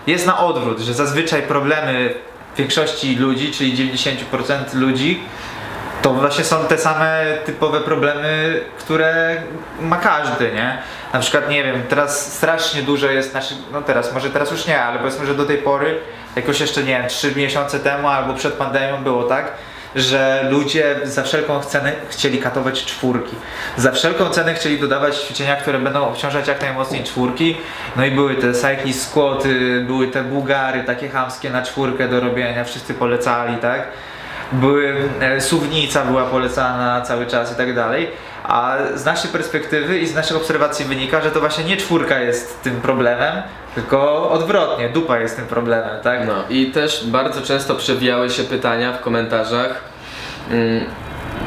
[0.08, 2.14] jest na odwrót, że zazwyczaj problemy
[2.58, 5.24] większości ludzi, czyli 90% ludzi,
[6.02, 9.42] to właśnie są te same typowe problemy, które
[9.80, 10.78] ma każdy, nie?
[11.14, 14.84] Na przykład, nie wiem, teraz strasznie dużo jest naszych, no teraz, może teraz już nie,
[14.84, 16.00] ale powiedzmy, że do tej pory,
[16.36, 19.52] jakoś jeszcze, nie wiem, 3 miesiące temu albo przed pandemią było tak,
[19.96, 23.36] że ludzie za wszelką cenę chcieli katować czwórki.
[23.78, 27.58] Za wszelką cenę chcieli dodawać ćwiczenia, które będą obciążać jak najmocniej czwórki.
[27.96, 32.64] No i były te cyclist squaty, były te bułgary takie chamskie na czwórkę do robienia,
[32.64, 33.88] wszyscy polecali, tak?
[34.54, 38.08] były, e, suwnica była polecana cały czas i tak dalej,
[38.44, 42.62] A z naszej perspektywy i z naszych obserwacji wynika, że to właśnie nie czwórka jest
[42.62, 43.44] tym problemem,
[43.76, 46.28] tylko odwrotnie, dupa jest tym problemem, tak?
[46.28, 49.82] No i też bardzo często przewijały się pytania w komentarzach,
[50.52, 50.86] mm,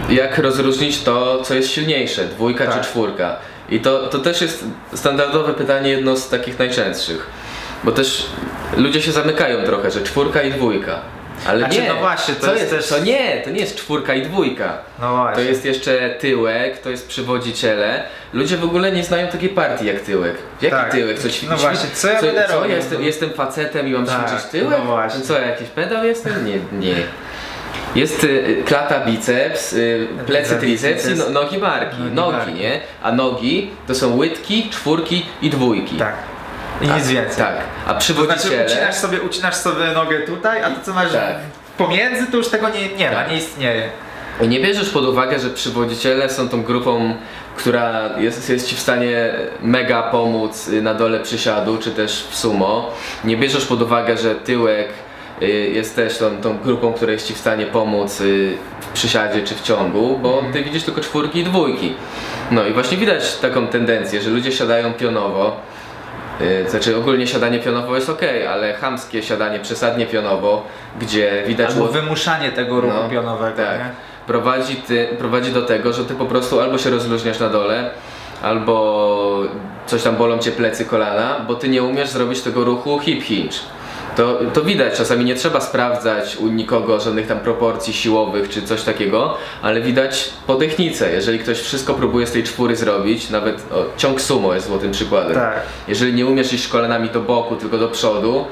[0.09, 2.75] jak rozróżnić to, co jest silniejsze, dwójka Tak.
[2.75, 3.37] czy czwórka.
[3.69, 7.27] I to, to też jest standardowe pytanie, jedno z takich najczęstszych.
[7.85, 8.27] Bo też
[8.77, 10.99] ludzie się zamykają trochę, że czwórka i dwójka.
[11.49, 14.15] Ale Znaczy, nie, no właśnie, to co jest też- To nie, to nie jest czwórka
[14.15, 14.79] i dwójka.
[15.01, 15.43] No To właśnie.
[15.45, 18.03] jest jeszcze tyłek, to jest przywodziciele.
[18.33, 20.35] Ludzie w ogóle nie znają takiej partii jak tyłek.
[20.63, 20.93] Jaki Tak.
[20.93, 21.19] tyłek?
[21.19, 22.77] Co, ćwi- No właśnie, co ja co, będę co robił?
[22.77, 24.79] jestem, jestem facetem i mam Tak, ćwiczyć tyłek?
[24.79, 25.21] no właśnie.
[25.21, 26.47] co, jakiś pedał jestem?
[26.47, 26.95] Nie, nie.
[27.95, 31.97] Jest y, klata biceps, y, plecy triceps i no, nogi barki.
[32.15, 32.81] Nogi Nogi, nie?
[33.03, 35.97] A nogi to są łydki, czwórki i dwójki.
[35.97, 36.15] Tak.
[36.83, 37.37] I nic więcej.
[37.37, 37.57] Tak.
[37.87, 38.57] A To przywodziciele...
[38.57, 41.37] znaczy ucinasz sobie, ucinasz sobie nogę tutaj, a to co masz Tak.
[41.79, 43.31] pomiędzy, to już tego nie, nie ma, Tak.
[43.31, 43.89] nie istnieje.
[44.49, 47.15] Nie bierzesz pod uwagę, że przywodziciele są tą grupą,
[47.57, 52.91] która jest, jest ci w stanie mega pomóc na dole przysiadu, czy też w sumo.
[53.25, 54.89] Nie bierzesz pod uwagę, że tyłek
[55.43, 59.43] y, jest też tą, tą grupą, która jest ci w stanie pomóc y, w przysiadzie
[59.43, 61.95] czy w ciągu, bo ty widzisz tylko czwórki i dwójki.
[62.51, 65.57] No i właśnie widać taką tendencję, że ludzie siadają pionowo.
[66.41, 68.21] Y, Znaczy ogólnie siadanie pionowo jest ok,
[68.51, 70.65] ale chamskie siadanie przesadnie pionowo,
[71.01, 73.79] gdzie widać Albo wymuszanie tego ruchu No, pionowego, tak.
[73.79, 73.91] nie?
[74.27, 77.91] prowadzi, ty, prowadzi do tego, że ty po prostu albo się rozluźniasz na dole,
[78.43, 79.39] albo
[79.87, 83.57] coś tam bolą cię plecy, kolana, bo ty nie umiesz zrobić tego ruchu hip hinge.
[84.17, 88.83] To, to widać, czasami nie trzeba sprawdzać u nikogo żadnych tam proporcji siłowych czy coś
[88.83, 91.13] takiego, ale widać po technice.
[91.13, 95.35] Jeżeli ktoś wszystko próbuje z tej czwóry zrobić, nawet o, ciąg sumo jest złotym przykładem.
[95.35, 95.63] Tak.
[95.89, 98.45] Jeżeli nie umiesz iść kolanami do boku, tylko do przodu,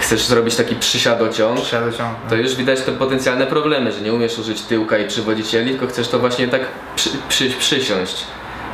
[0.00, 2.10] chcesz zrobić taki przysiadociąg, Siadociąg.
[2.28, 6.08] to już widać te potencjalne problemy, że nie umiesz użyć tyłka i przywodzicieli, tylko chcesz
[6.08, 6.60] to właśnie tak
[6.96, 8.24] przy, przy, przysiąść.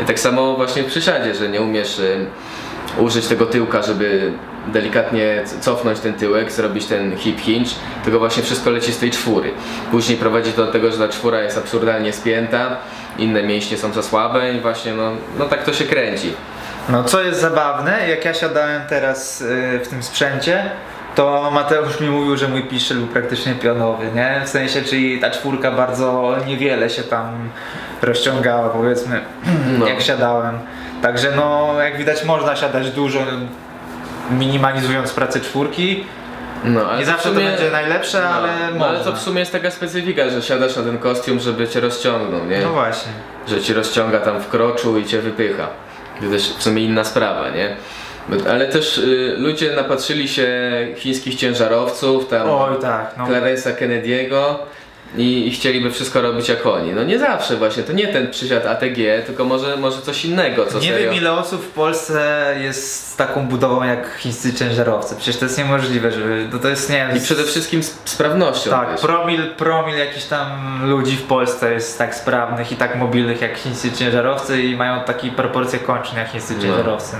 [0.00, 2.26] I tak samo właśnie w przysiadzie, że nie umiesz y,
[2.98, 4.32] użyć tego tyłka, żeby
[4.66, 7.70] delikatnie cofnąć ten tyłek, zrobić ten hip hinge,
[8.04, 9.50] tylko właśnie wszystko leci z tej czwóry.
[9.90, 12.76] Później prowadzi to do tego, że ta czwóra jest absurdalnie spięta,
[13.18, 16.32] inne mięśnie są za słabe i właśnie no, no tak to się kręci.
[16.88, 20.70] No co jest zabawne, jak ja siadałem teraz y, w tym sprzęcie,
[21.14, 24.40] to Mateusz mi mówił, że mój piszel był praktycznie pionowy, nie?
[24.44, 27.50] W sensie, czyli ta czwórka bardzo niewiele się tam
[28.02, 29.20] rozciągała, powiedzmy,
[29.78, 29.86] No.
[29.86, 30.58] jak siadałem.
[31.02, 33.20] Także no, jak widać można siadać dużo,
[34.38, 36.04] minimalizując pracę czwórki.
[36.64, 39.52] No, ale Nie zawsze to sumie- będzie najlepsze, ale no, ale to w sumie jest
[39.52, 42.60] taka specyfika, że siadasz na ten kostium, żeby cię rozciągnął, nie?
[42.60, 43.12] No właśnie.
[43.48, 45.66] że cię rozciąga tam w kroczu i cię wypycha.
[46.20, 47.76] To też w sumie inna sprawa, nie?
[48.50, 50.48] Ale też y, ludzie napatrzyli się
[50.96, 53.26] chińskich ciężarowców, tam Oj tak, no.
[53.26, 54.54] Clarence'a Kennedy'ego
[55.16, 56.92] i, i chcieliby wszystko robić jak oni.
[56.92, 60.78] No nie zawsze właśnie, to nie ten przysiad ATG, tylko może, może coś innego, co
[60.78, 61.04] Nie serio...
[61.10, 65.16] wiem ile osób w Polsce jest z taką budową jak chińscy ciężarowcy.
[65.16, 66.48] Przecież to jest niemożliwe, żeby.
[66.52, 67.16] No to jest nie wiem.
[67.16, 69.00] I przede wszystkim z sprawnością Tak, też.
[69.00, 70.48] promil, promil jakichś tam
[70.90, 75.30] ludzi w Polsce jest tak sprawnych i tak mobilnych jak chińscy ciężarowcy i mają takie
[75.30, 76.62] proporcje kończyn jak chińscy No.
[76.62, 77.16] ciężarowcy.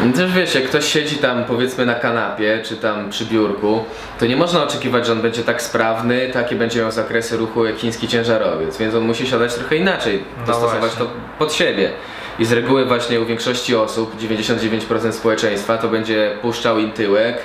[0.00, 0.06] No.
[0.06, 3.84] No Też wiesz, jak ktoś siedzi tam powiedzmy na kanapie, czy tam przy biurku,
[4.20, 6.92] to nie można oczekiwać, że on będzie tak sprawny, takie będzie miał
[7.26, 10.98] zakresy ruchu jak chiński ciężarowiec, więc on musi siadać trochę inaczej, No dostosować właśnie.
[10.98, 11.90] to pod siebie.
[12.38, 17.38] I z reguły właśnie u większości osób, 99% społeczeństwa, to będzie puszczał im tyłek,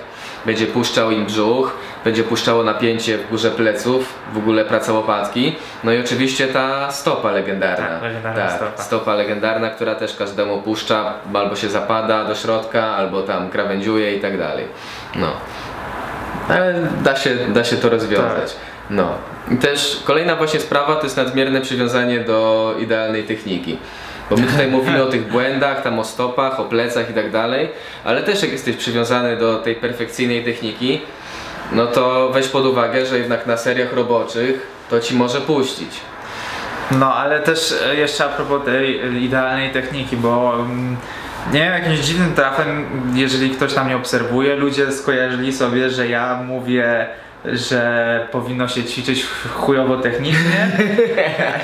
[0.45, 5.93] będzie puszczał im brzuch, będzie puszczało napięcie w górze pleców, w ogóle praca łopatki, no
[5.93, 7.87] i oczywiście ta stopa legendarna.
[7.87, 8.83] Tak, legendarna stopa.
[8.83, 14.19] stopa legendarna, która też każdemu puszcza, albo się zapada do środka, albo tam krawędziuje i
[14.19, 14.65] tak dalej.
[15.15, 15.27] No.
[16.49, 18.53] Ale da się, da się to rozwiązać.
[18.53, 18.71] Tak.
[18.91, 19.13] No.
[19.51, 23.77] I też kolejna właśnie sprawa to jest nadmierne przywiązanie do idealnej techniki.
[24.29, 27.69] Bo my tutaj mówimy o tych błędach, tam o stopach, o plecach i tak dalej,
[28.03, 31.01] ale też jak jesteś przywiązany do tej perfekcyjnej techniki,
[31.71, 35.89] no to weź pod uwagę, że jednak na seriach roboczych to ci może puścić.
[36.91, 40.97] no ale też e, jeszcze a propos tej e, idealnej techniki, bo mm,
[41.53, 46.43] nie wiem, jakimś dziwnym trafem, jeżeli ktoś tam mnie obserwuje, ludzie skojarzyli sobie, że ja
[46.47, 47.07] mówię
[47.45, 50.71] że powinno się ćwiczyć chujowo technicznie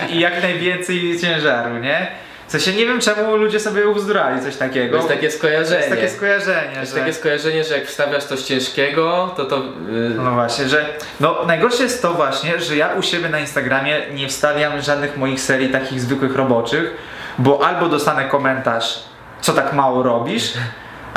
[0.09, 2.07] i jak najwięcej ciężaru, nie?
[2.47, 4.89] W sensie nie wiem czemu ludzie sobie ubzdurali coś takiego.
[4.91, 5.77] To jest takie To skojarzenie.
[5.79, 6.99] jest takie skojarzenie, To jest że...
[6.99, 9.57] takie skojarzenie, że jak wstawiasz coś ciężkiego, to to...
[9.57, 10.85] Yy, No właśnie, że
[11.19, 15.39] no najgorsze jest to właśnie, że ja u siebie na Instagramie nie wstawiam żadnych moich
[15.41, 16.97] serii takich zwykłych roboczych,
[17.39, 18.99] bo albo dostanę komentarz,
[19.41, 20.53] co tak mało robisz,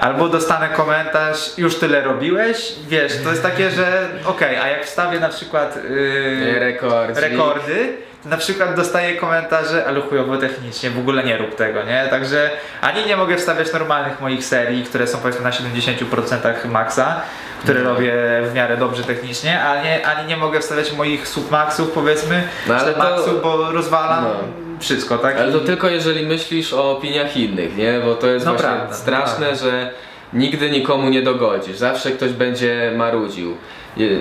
[0.01, 5.21] albo dostanę komentarz, już tyle robiłeś, wiesz, to jest takie, że okej, a jak wstawię
[5.21, 7.19] na przykład yy, rekord.
[7.19, 12.07] rekordy, na przykład dostaję komentarze, ale chujowo technicznie, w ogóle nie rób tego, nie?
[12.11, 17.21] Także ani nie mogę wstawiać normalnych moich serii, które są powiedzmy na 70% maksa,
[17.63, 17.91] które No.
[17.95, 18.13] robię
[18.51, 23.41] w miarę dobrze technicznie, ani, ani nie mogę wstawiać moich submaxów powiedzmy, No, czy to-
[23.43, 24.70] bo rozwalam No.
[24.81, 25.37] Wszystko, tak?
[25.37, 28.01] Ale to tylko jeżeli myślisz o opiniach innych, nie?
[28.05, 29.65] Bo to jest No właśnie prawda, straszne, prawda.
[29.65, 29.91] że
[30.33, 31.77] nigdy nikomu nie dogodzisz.
[31.77, 33.57] Zawsze ktoś będzie marudził.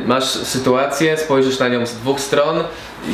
[0.05, 2.63] Masz sytuację, spojrzysz na nią z dwóch stron,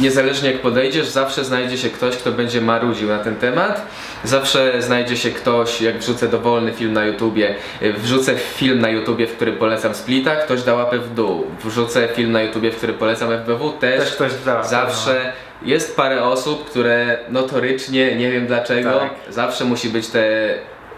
[0.01, 3.81] niezależnie jak podejdziesz, zawsze znajdzie się ktoś, kto będzie marudził na ten temat.
[4.23, 9.27] Zawsze znajdzie się ktoś, jak wrzucę dowolny film na YouTubie, y, wrzucę film na YouTubie,
[9.27, 11.45] w którym polecam Splita, ktoś da łapę w dół.
[11.63, 16.23] Wrzucę film na YouTubie, w którym polecam FBW, też, Też ktoś da, zawsze jest parę
[16.23, 19.09] osób, które notorycznie, nie wiem dlaczego, Tak.
[19.29, 20.23] zawsze musi być te...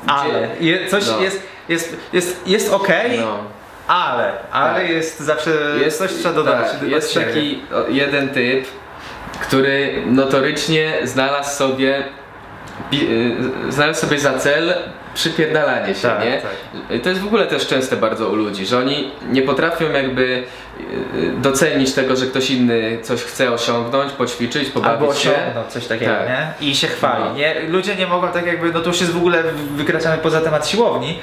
[0.07, 1.21] Ale je, coś No.
[1.21, 3.37] jest, jest, jest, jest okej, No.
[3.87, 4.89] ale, ale Tak.
[4.89, 6.71] jest zawsze, jest, coś trzeba dodać.
[6.71, 8.65] Tak, jest taki jeden typ,
[9.41, 12.03] który notorycznie znalazł sobie
[12.93, 13.35] y,
[13.69, 14.73] znalazł sobie za cel
[15.17, 16.41] przypierdalanie się, Tak, nie?
[16.41, 17.01] tak.
[17.03, 20.43] To jest w ogóle też częste bardzo u ludzi, że oni nie potrafią jakby
[20.81, 25.31] y, docenić tego, że ktoś inny coś chce osiągnąć, poćwiczyć, pobawić Albo się.
[25.69, 26.27] coś takiego, Tak.
[26.61, 26.67] nie?
[26.67, 27.33] I się chwali, No.
[27.35, 27.55] nie?
[27.67, 29.43] Ludzie nie mogą tak jakby, no to już jest w ogóle
[29.75, 31.19] wykraczamy poza temat siłowni,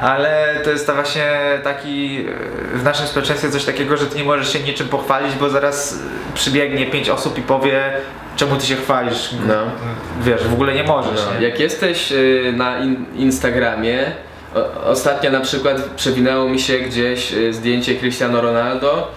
[0.00, 1.32] ale to jest ta właśnie
[1.64, 2.26] taki,
[2.74, 5.92] e, w naszym społeczeństwie coś takiego, że ty nie możesz się niczym pochwalić, bo zaraz
[5.92, 5.96] e,
[6.34, 7.92] przybiegnie pięć osób i powie,
[8.36, 9.30] czemu ty się chwalisz.
[9.48, 9.54] No.
[10.20, 11.48] Wiesz, w ogóle nie możesz, No, nie?
[11.48, 14.12] jak jesteś y, na in Instagramie,
[14.54, 19.08] o, ostatnio na przykład przewinęło mi się gdzieś zdjęcie Cristiano Ronaldo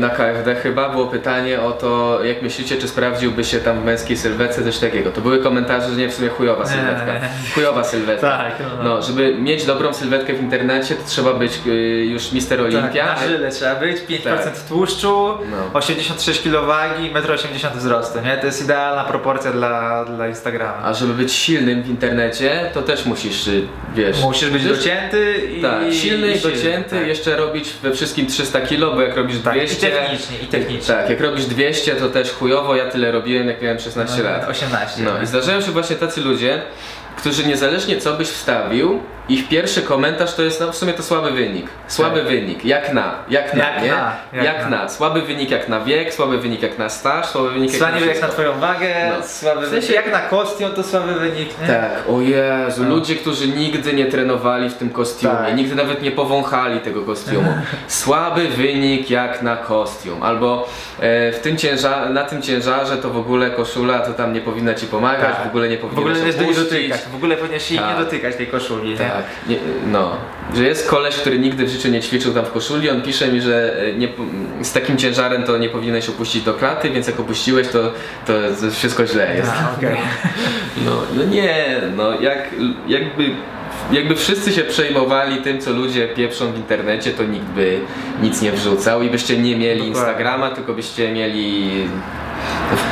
[0.00, 4.16] na KFD chyba, było pytanie o to, jak myślicie, czy sprawdziłby się tam w męskiej
[4.16, 5.10] sylwetce, coś takiego.
[5.10, 7.12] To były komentarze, że nie, w sumie chujowa sylwetka.
[7.54, 8.28] Chujowa sylwetka.
[8.38, 8.84] Tak, no.
[8.84, 11.70] No, żeby mieć dobrą sylwetkę w internecie, to trzeba być y,
[12.10, 13.06] już Mister Olimpia.
[13.06, 14.58] Tak, na żyle trzeba być, 5% Tak.
[14.68, 15.78] tłuszczu, No.
[15.78, 18.36] 86 kg wagi, 1,80 m wzrostu, nie?
[18.36, 20.82] To jest idealna proporcja dla, dla Instagrama.
[20.84, 23.62] A żeby być silnym w internecie, to też musisz, y,
[23.94, 24.22] wiesz...
[24.22, 27.08] Musisz być docięty i Tak, silny i silny, docięty, tak.
[27.08, 29.77] jeszcze robić we wszystkim 300 kg, bo jak robisz Tak, 200...
[29.78, 30.94] i technicznie, i technicznie.
[30.94, 34.48] Tak, jak robisz 200 to też chujowo, ja tyle robiłem jak miałem 16 lat.
[34.48, 35.02] 18.
[35.02, 36.62] No i zdarzają się właśnie tacy ludzie,
[37.18, 41.30] którzy niezależnie co byś wstawił, ich pierwszy komentarz to jest no w sumie to słaby
[41.30, 41.66] wynik.
[41.88, 42.28] Słaby Tak.
[42.28, 43.88] wynik, jak na, jak na, Jak nie?
[43.90, 44.82] na, jak jak na.
[44.82, 44.88] na.
[44.88, 48.06] Słaby wynik jak na wiek, słaby wynik jak na staż, słaby wynik jak Słaby na
[48.06, 49.26] jak na twoją wagę, No.
[49.26, 50.04] słaby W sensie- wynik.
[50.04, 51.66] Jak na kostium to słaby wynik, nie?
[51.66, 52.88] Tak, o Jezu, No.
[52.88, 55.56] ludzie, którzy nigdy nie trenowali w tym kostiumie, Tak.
[55.56, 57.52] nigdy nawet nie powąchali tego kostiumu.
[57.88, 60.22] Słaby wynik jak na kostium.
[60.22, 60.68] Albo
[61.00, 64.74] e, w tym ciężar, na tym ciężarze to w ogóle koszula to tam nie powinna
[64.74, 65.44] ci pomagać, Tak.
[65.44, 66.56] w ogóle nie W powinna ogóle się nie opuścić.
[66.64, 67.98] dotykać, w ogóle powinieneś jej Tak.
[67.98, 68.96] nie dotykać tej koszuli?
[68.96, 70.16] Tak, nie, no.
[70.56, 73.40] Że jest koleś, który nigdy w życiu nie ćwiczył tam w koszuli, on pisze mi,
[73.40, 74.08] że e, nie,
[74.62, 77.92] z takim ciężarem to nie powinieneś opuścić do klaty, więc jak opuściłeś to,
[78.26, 78.32] to
[78.72, 79.50] wszystko źle jest.
[79.50, 79.96] A, okej.
[80.86, 82.38] No, no nie, no jak,
[82.88, 83.30] jakby,
[83.92, 87.80] jakby wszyscy się przejmowali tym, co ludzie pieprzą w internecie, to nikt by
[88.22, 89.86] nic nie wrzucał i byście nie mieli.
[89.86, 91.70] Instagrama, tylko byście mieli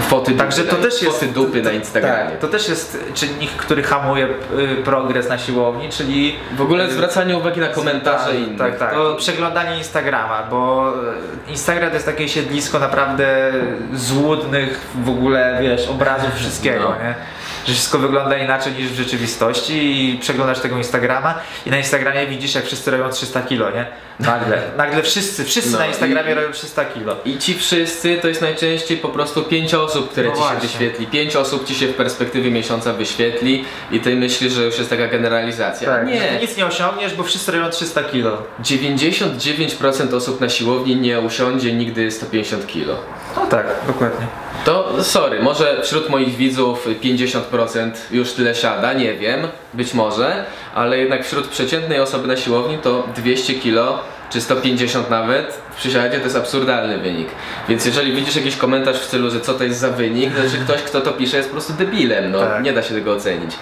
[0.09, 1.25] foty, Także to na- też jest.
[1.27, 2.31] dupy na Instagramie.
[2.31, 6.37] Tak, to też jest czynnik, który hamuje y, progres na siłowni, czyli.
[6.57, 8.59] W ogóle zwracanie uwagi na komentarze tak, innych.
[8.59, 8.93] Tak, tak.
[8.95, 10.93] To, Przeglądanie Instagrama, bo
[11.49, 13.53] e, Instagram to jest takie siedlisko naprawdę
[13.95, 17.05] złudnych w ogóle, wiesz, obrazów wszystkiego, No.
[17.05, 17.15] nie?
[17.67, 19.75] Że wszystko wygląda inaczej niż w rzeczywistości
[20.15, 21.35] i przeglądasz tego Instagrama
[21.67, 23.87] i na Instagramie widzisz jak wszyscy robią 300 kilo, nie?
[24.21, 27.17] Nagle, nagle wszyscy, wszyscy No na Instagramie i- robią 300 kilo.
[27.25, 30.69] I ci wszyscy to jest najczęściej po prostu pięć osób, które No ci się właśnie.
[30.69, 31.07] wyświetli.
[31.07, 35.07] Pięć osób ci się w perspektywie miesiąca wyświetli i ty myślisz, że już jest taka
[35.09, 35.89] generalizacja.
[35.91, 36.39] Tak, Nie.
[36.41, 38.43] nic nie osiągniesz, bo wszyscy robią 300 kilo.
[38.61, 42.97] 99% osób na siłowni nie usiądzie nigdy 150 kg.
[43.37, 44.27] No tak, dokładnie.
[44.67, 50.99] To sorry, może wśród moich widzów 50% już tyle siada, nie wiem, być może, ale
[50.99, 53.99] jednak wśród przeciętnej osoby na siłowni to 200 kg
[54.31, 57.29] czy 150 nawet przysiadzie to jest absurdalny wynik.
[57.69, 60.65] Więc jeżeli widzisz jakiś komentarz w stylu, że co to jest za wynik, to znaczy
[60.65, 62.63] ktoś kto to pisze jest po prostu debilem, no Tak.
[62.63, 63.57] nie da się tego ocenić.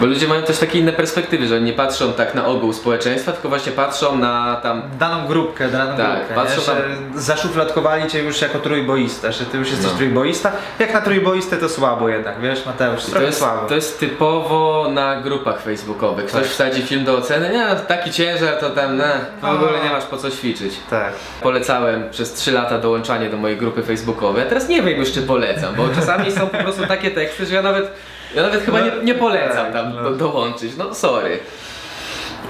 [0.00, 3.48] Bo ludzie mają też takie inne perspektywy, że nie patrzą tak na ogół społeczeństwa, tylko
[3.48, 6.66] właśnie patrzą na tam Daną grupkę, daną Tak, grupkę, patrzą nie?
[7.14, 9.96] że zaszufladkowali cię już jako trójboista, że ty już jesteś No.
[9.96, 10.52] trójboista.
[10.78, 13.68] Jak na trójboistę to słabo jednak, wiesz Mateusz, To jest, słabo.
[13.68, 16.26] to jest typowo na grupach facebookowych.
[16.26, 16.50] Ktoś Tak.
[16.50, 20.16] wsadzi film do oceny, nie, taki ciężar to tam, ne, w ogóle nie masz po
[20.16, 20.74] co ćwiczyć.
[20.90, 21.12] Tak.
[21.42, 25.22] Polecałem przez 3 lata dołączanie do mojej grupy facebookowej, a teraz nie wiem już czy
[25.22, 27.90] polecam, bo czasami są po prostu takie teksty, że ja nawet,
[28.34, 30.02] ja nawet chyba nie, nie polecam tam no.
[30.02, 31.38] do, dołączyć, no sorry.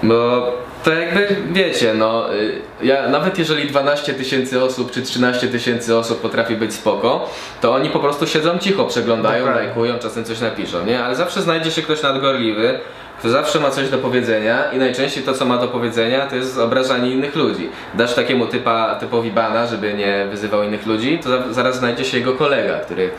[0.03, 0.53] Bo
[0.85, 6.21] to jakby wiecie, no y, ja, nawet jeżeli 12 tysięcy osób czy 13 tysięcy osób
[6.21, 9.67] potrafi być spoko, to oni po prostu siedzą cicho, przeglądają, Dokładnie.
[9.67, 11.05] lajkują, czasem coś napiszą, nie?
[11.05, 12.81] Ale zawsze znajdzie się ktoś nadgorliwy,
[13.21, 16.59] kto zawsze ma coś do powiedzenia i najczęściej to co ma do powiedzenia to jest
[16.59, 17.69] obrażanie innych ludzi.
[17.95, 22.19] Dasz takiemu typa, typowi bana, żeby nie wyzywał innych ludzi, to za, zaraz znajdzie się
[22.19, 23.11] jego kolega, który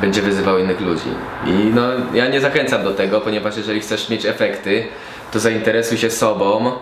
[0.00, 1.10] będzie wyzywał innych ludzi.
[1.46, 1.82] I no
[2.14, 4.86] ja nie zachęcam do tego, ponieważ jeżeli chcesz mieć efekty,
[5.32, 6.72] to zainteresuj się sobą,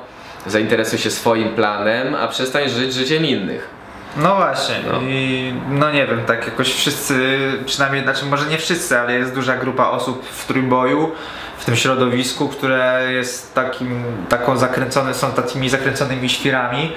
[0.46, 3.68] zainteresuj się swoim planem, a przestań żyć życiem innych.
[4.16, 5.00] No właśnie, No.
[5.02, 9.56] i no nie wiem, tak jakoś wszyscy, przynajmniej, znaczy może nie wszyscy, ale jest duża
[9.56, 11.10] grupa osób w trójboju,
[11.58, 16.92] w tym środowisku, które jest takim, taką zakręcone, są takimi zakręconymi świrami,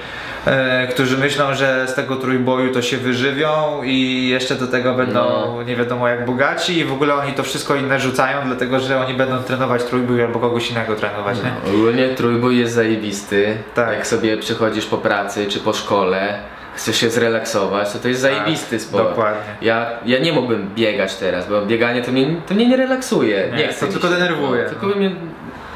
[0.46, 5.20] e, którzy myślą, że z tego trójboju to się wyżywią i jeszcze do tego będą
[5.56, 5.62] No.
[5.62, 9.14] nie wiadomo jak bogaci i w ogóle oni to wszystko inne rzucają, dlatego że oni
[9.14, 11.74] będą trenować trójbój albo kogoś innego trenować, nie?
[11.74, 13.56] Ogólnie trójbój jest zajebisty.
[13.74, 13.92] Tak.
[13.92, 16.38] Jak sobie przychodzisz po pracy czy po szkole,
[16.76, 19.04] chcesz się zrelaksować, to to jest zajebisty sport.
[19.04, 19.40] Tak, dokładnie.
[19.62, 23.48] Ja, ja nie mógłbym biegać teraz, bo bieganie to mnie, to mnie nie relaksuje.
[23.52, 24.14] Nie, Nie, chcę to tylko się.
[24.14, 24.80] denerwuje, No, no.
[24.80, 25.10] tylko mnie...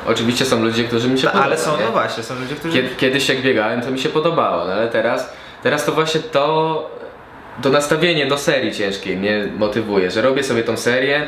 [0.09, 1.45] Oczywiście są ludzie, którzy mi się podobają.
[1.47, 1.85] Ale są, nie?
[1.85, 2.75] no właśnie, są ludzie, którzy...
[2.75, 5.33] Kiedy, kiedyś jak biegałem, to mi się podobało, no ale teraz,
[5.63, 6.91] teraz to właśnie to,
[7.63, 11.27] to nastawienie do serii ciężkiej mnie motywuje, że robię sobie tą serię,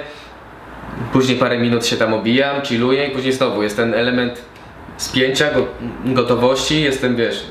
[1.13, 4.43] później parę minut się tam obijam, chilluję i później znowu jest ten element
[4.97, 5.67] spięcia, go,
[6.05, 7.45] gotowości, jestem wiesz,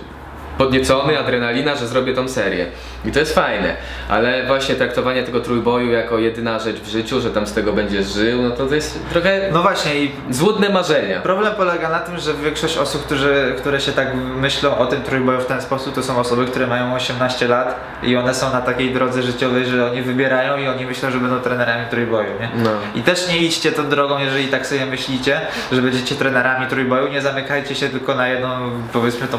[0.57, 2.65] podniecony, adrenalina, że zrobię tą serię.
[3.05, 3.75] I to jest fajne,
[4.09, 8.13] ale właśnie traktowanie tego trójboju jako jedyna rzecz w życiu, że tam z tego będziesz
[8.13, 11.21] żył, no to to jest trochę No właśnie i złudne marzenia.
[11.21, 15.41] Problem polega na tym, że większość osób, którzy, które się tak myślą o tym trójboju
[15.41, 18.93] w ten sposób, to są osoby, które mają 18 lat i one są na takiej
[18.93, 22.49] drodze życiowej, że oni wybierają i oni myślą, że będą trenerami trójboju, nie?
[22.63, 22.69] No.
[22.95, 27.21] I też nie idźcie tą drogą, jeżeli tak sobie myślicie, że będziecie trenerami trójboju, nie
[27.21, 29.37] zamykajcie się tylko na jedną, powiedzmy tą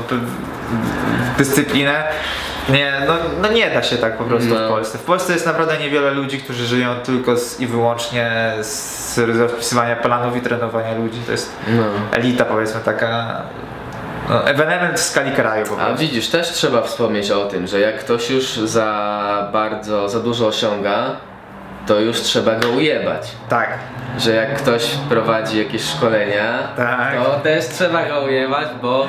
[1.39, 2.05] dyscyplinę.
[2.69, 4.67] Nie, no, no nie da się tak po prostu No.
[4.67, 4.99] w Polsce.
[4.99, 10.37] W Polsce jest naprawdę niewiele ludzi, którzy żyją tylko z, i wyłącznie z rozpisywania planów
[10.37, 11.21] i trenowania ludzi.
[11.27, 11.83] To jest No.
[12.13, 13.43] elita powiedzmy taka,
[14.29, 15.97] no, ewenement w skali kraju po A prostu.
[15.99, 21.05] widzisz, też trzeba wspomnieć o tym, że jak ktoś już za bardzo, za dużo osiąga,
[21.87, 23.23] to już trzeba go ujebać.
[23.49, 23.69] Tak,
[24.19, 27.15] Że jak ktoś prowadzi jakieś szkolenia, Tak.
[27.25, 29.09] to też trzeba go ujebać, bo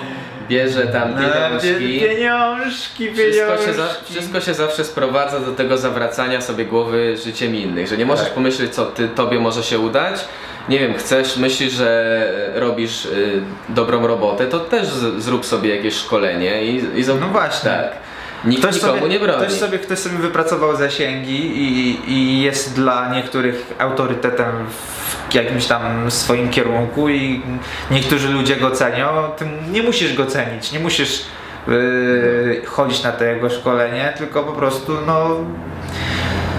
[0.50, 2.00] bierze tam No, pie- pieniążki.
[2.00, 4.14] pieniążki, Wszystko się, za, pieniążki.
[4.14, 8.34] wszystko się zawsze sprowadza do tego zawracania sobie głowy życiem innych, że nie możesz Tak.
[8.34, 10.26] pomyśleć, co ty, tobie może się udać.
[10.70, 15.94] Nie wiem, chcesz, myślisz, że robisz y, dobrą robotę, to też z, zrób sobie jakieś
[15.96, 17.70] szkolenie i, i zob- No właśnie.
[17.70, 17.92] Tak.
[18.46, 19.42] Nikt Ktoś nikomu sobie, nie broni.
[19.42, 24.52] Ktoś sobie, ktoś sobie wypracował zasięgi i, i jest dla niektórych autorytetem
[25.30, 27.42] w jakimś tam swoim kierunku i
[27.92, 29.08] niektórzy ludzie go cenią.
[29.38, 31.22] Ty nie musisz go cenić, nie musisz
[31.68, 35.30] yy, chodzić na to jego szkolenie, tylko po prostu no,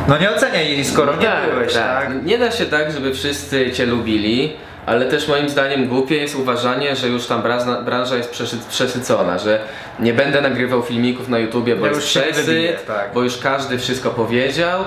[0.08, 2.24] no nie oceniaj jej, skoro nie byłeś, tak?
[2.24, 4.56] Nie da się tak, żeby wszyscy cię lubili,
[4.90, 7.42] ale też moim zdaniem głupie jest uważanie, że już tam
[7.84, 9.60] branża, jest przesy- przesycona, że
[9.98, 13.10] nie będę nagrywał filmików na YouTubie, bo Ja jest przesyt, tak.
[13.14, 14.84] bo już każdy wszystko powiedział.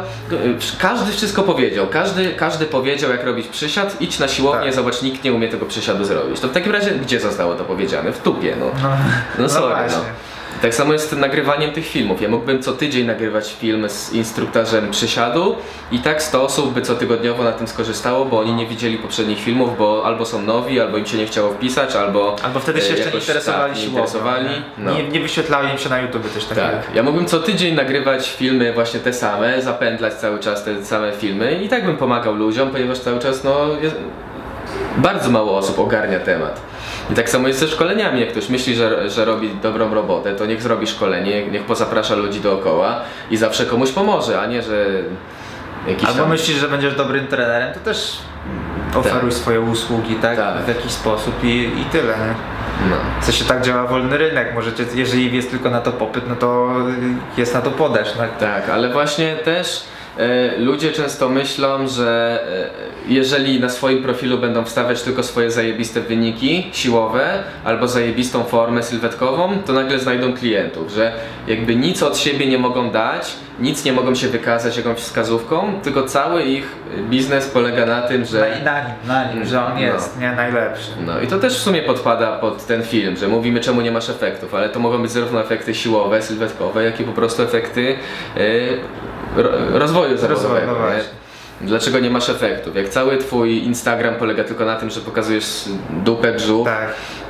[0.79, 4.73] Każdy wszystko powiedział, każdy, każdy powiedział jak robić przysiad, idź na siłownię, Tak.
[4.75, 6.39] zobacz, nikt nie umie tego przysiadu zrobić.
[6.39, 8.11] To w takim razie gdzie zostało to powiedziane?
[8.11, 8.65] W tupie, no.
[8.83, 8.89] No,
[9.39, 9.97] No sorry, no.
[10.63, 12.21] Tak samo jest z tym nagrywaniem tych filmów.
[12.21, 15.55] Ja mógłbym co tydzień nagrywać film z instruktarzem przysiadu
[15.91, 19.77] i tak 100 osób by cotygodniowo na tym skorzystało, bo oni nie widzieli poprzednich filmów,
[19.77, 22.35] bo albo są nowi, albo im się nie chciało wpisać, albo...
[22.43, 24.49] Albo wtedy się e, jeszcze nie interesowali tak, nie interesowali.
[24.49, 24.61] nie?
[24.77, 24.93] No.
[24.93, 26.67] Nie, nie wyświetlały im się na YouTube też takiego.
[26.67, 31.11] Tak, ja mógłbym co tydzień nagrywać filmy właśnie te same, zapętlać cały czas te same
[31.11, 33.95] filmy i tak bym pomagał ludziom, ponieważ cały czas no jest...
[34.97, 36.72] bardzo mało osób ogarnia temat.
[37.11, 40.45] I tak samo jest ze szkoleniami, jak ktoś myśli, że, że robi dobrą robotę, to
[40.45, 44.85] niech zrobi szkolenie, niech pozaprasza ludzi dookoła i zawsze komuś pomoże, a nie, że
[45.87, 46.29] jakiś Albo tam...
[46.29, 48.17] myślisz, że będziesz dobrym trenerem, to też
[48.95, 49.39] oferuj Tak.
[49.39, 50.37] swoje usługi, tak?
[50.37, 50.57] Tak.
[50.65, 52.33] W jakiś sposób i, i tyle, nie?
[52.89, 52.95] No.
[53.21, 56.75] W sensie tak działa wolny rynek, możecie, jeżeli jest tylko na to popyt, no to
[57.37, 58.37] jest na to podaż, tak?
[58.37, 59.83] Tak, ale właśnie też
[60.57, 62.39] ludzie często myślą, że
[63.07, 68.83] e, jeżeli na swoim profilu będą wstawiać tylko swoje zajebiste wyniki siłowe albo zajebistą formę
[68.83, 71.11] sylwetkową, to nagle znajdą klientów, że
[71.47, 76.03] jakby nic od siebie nie mogą dać, nic nie mogą się wykazać jakąś wskazówką, tylko
[76.03, 76.75] cały ich
[77.09, 79.79] biznes polega na tym, że Na, na nim, na nim, że on No.
[79.79, 80.31] jest, nie?
[80.31, 80.91] Najlepszy.
[81.05, 84.09] no i to też w sumie podpada pod ten film, że mówimy czemu nie masz
[84.09, 87.95] efektów, ale to mogą być zarówno efekty siłowe, sylwetkowe, jak i po prostu efekty
[88.37, 88.77] e, ro,
[89.73, 90.65] rozwoju zawodowego.
[90.67, 90.79] no nie?
[90.79, 91.09] właśnie.
[91.61, 92.75] Dlaczego nie masz efektów?
[92.75, 96.87] Jak cały twój Instagram polega tylko na tym, że pokazujesz dupę, brzuch, Tak.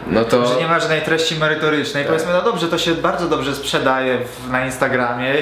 [0.07, 0.47] no to...
[0.47, 2.03] Że nie ma żadnej treści merytorycznej.
[2.03, 2.13] Tak.
[2.13, 5.33] Powiedzmy, no dobrze, to się bardzo dobrze sprzedaje w, na Instagramie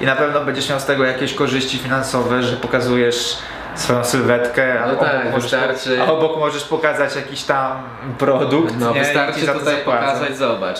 [0.00, 3.36] i na pewno będziesz miał z tego jakieś korzyści finansowe, że pokazujesz
[3.74, 7.82] swoją sylwetkę, a, No obok, tak, możesz, wystarczy- a obok możesz pokazać jakiś tam
[8.18, 8.74] produkt.
[8.78, 9.00] No nie?
[9.00, 10.78] Wystarczy tutaj pokazać, zobacz.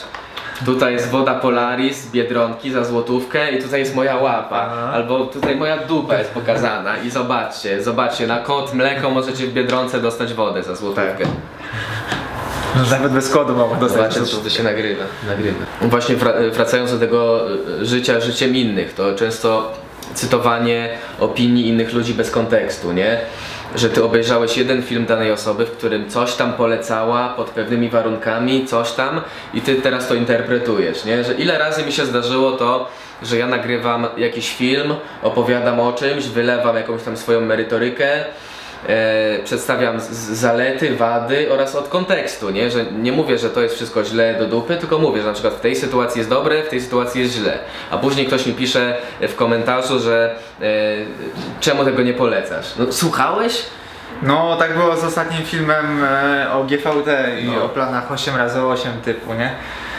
[0.65, 4.69] Tutaj jest woda Polaris Biedronki za złotówkę i tutaj jest moja łapa.
[4.73, 4.91] Aha.
[4.95, 10.01] Albo tutaj moja dupa jest pokazana i zobaczcie, zobaczcie, na kod mleko możecie w Biedronce
[10.01, 11.17] dostać wodę za złotówkę.
[11.19, 12.91] Tak.
[12.91, 14.15] Nawet bez kodu mogą dostać.
[14.15, 15.05] Zobaczcie, czy to się nagrywa.
[15.29, 15.65] nagrywa.
[15.83, 17.47] Właśnie wra- wracając do tego
[17.81, 19.73] y, życia życiem innych, to często
[20.15, 20.89] cytowanie
[21.21, 23.21] opinii innych ludzi bez kontekstu, nie?
[23.77, 28.67] Że ty obejrzałeś jeden film danej osoby, w którym coś tam polecała pod pewnymi warunkami,
[28.67, 29.21] coś tam
[29.55, 31.25] i ty teraz to interpretujesz, nie?
[31.25, 32.89] Że ile razy mi się zdarzyło to,
[33.23, 38.25] że ja nagrywam jakiś film, opowiadam o czymś, wylewam jakąś tam swoją merytorykę,
[38.89, 40.01] e, przedstawiam
[40.33, 42.71] zalety, wady oraz od kontekstu, nie?
[42.71, 45.55] Że nie mówię, że to jest wszystko źle do dupy, tylko mówię, że na przykład
[45.55, 47.59] w tej sytuacji jest dobre, w tej sytuacji jest źle.
[47.91, 50.65] A później ktoś mi pisze w komentarzu, że e,
[51.61, 52.67] czemu tego nie polecasz?
[52.79, 53.63] No, słuchałeś?
[54.23, 57.09] No, tak było z ostatnim filmem e, o GVT
[57.43, 57.65] i No.
[57.65, 59.51] o planach 8x8 typu, nie?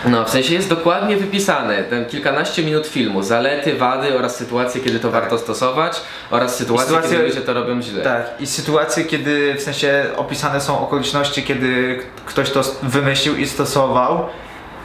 [0.06, 4.99] No, w sensie jest dokładnie wypisane, ten kilkanaście minut filmu, zalety, wady oraz sytuacje, kiedy
[4.99, 8.04] to warto stosować oraz sytuacje, sytuacje- kiedy ludzie to robią źle.
[8.04, 14.26] Tak, i sytuacje, kiedy w sensie opisane są okoliczności, kiedy ktoś to wymyślił i stosował,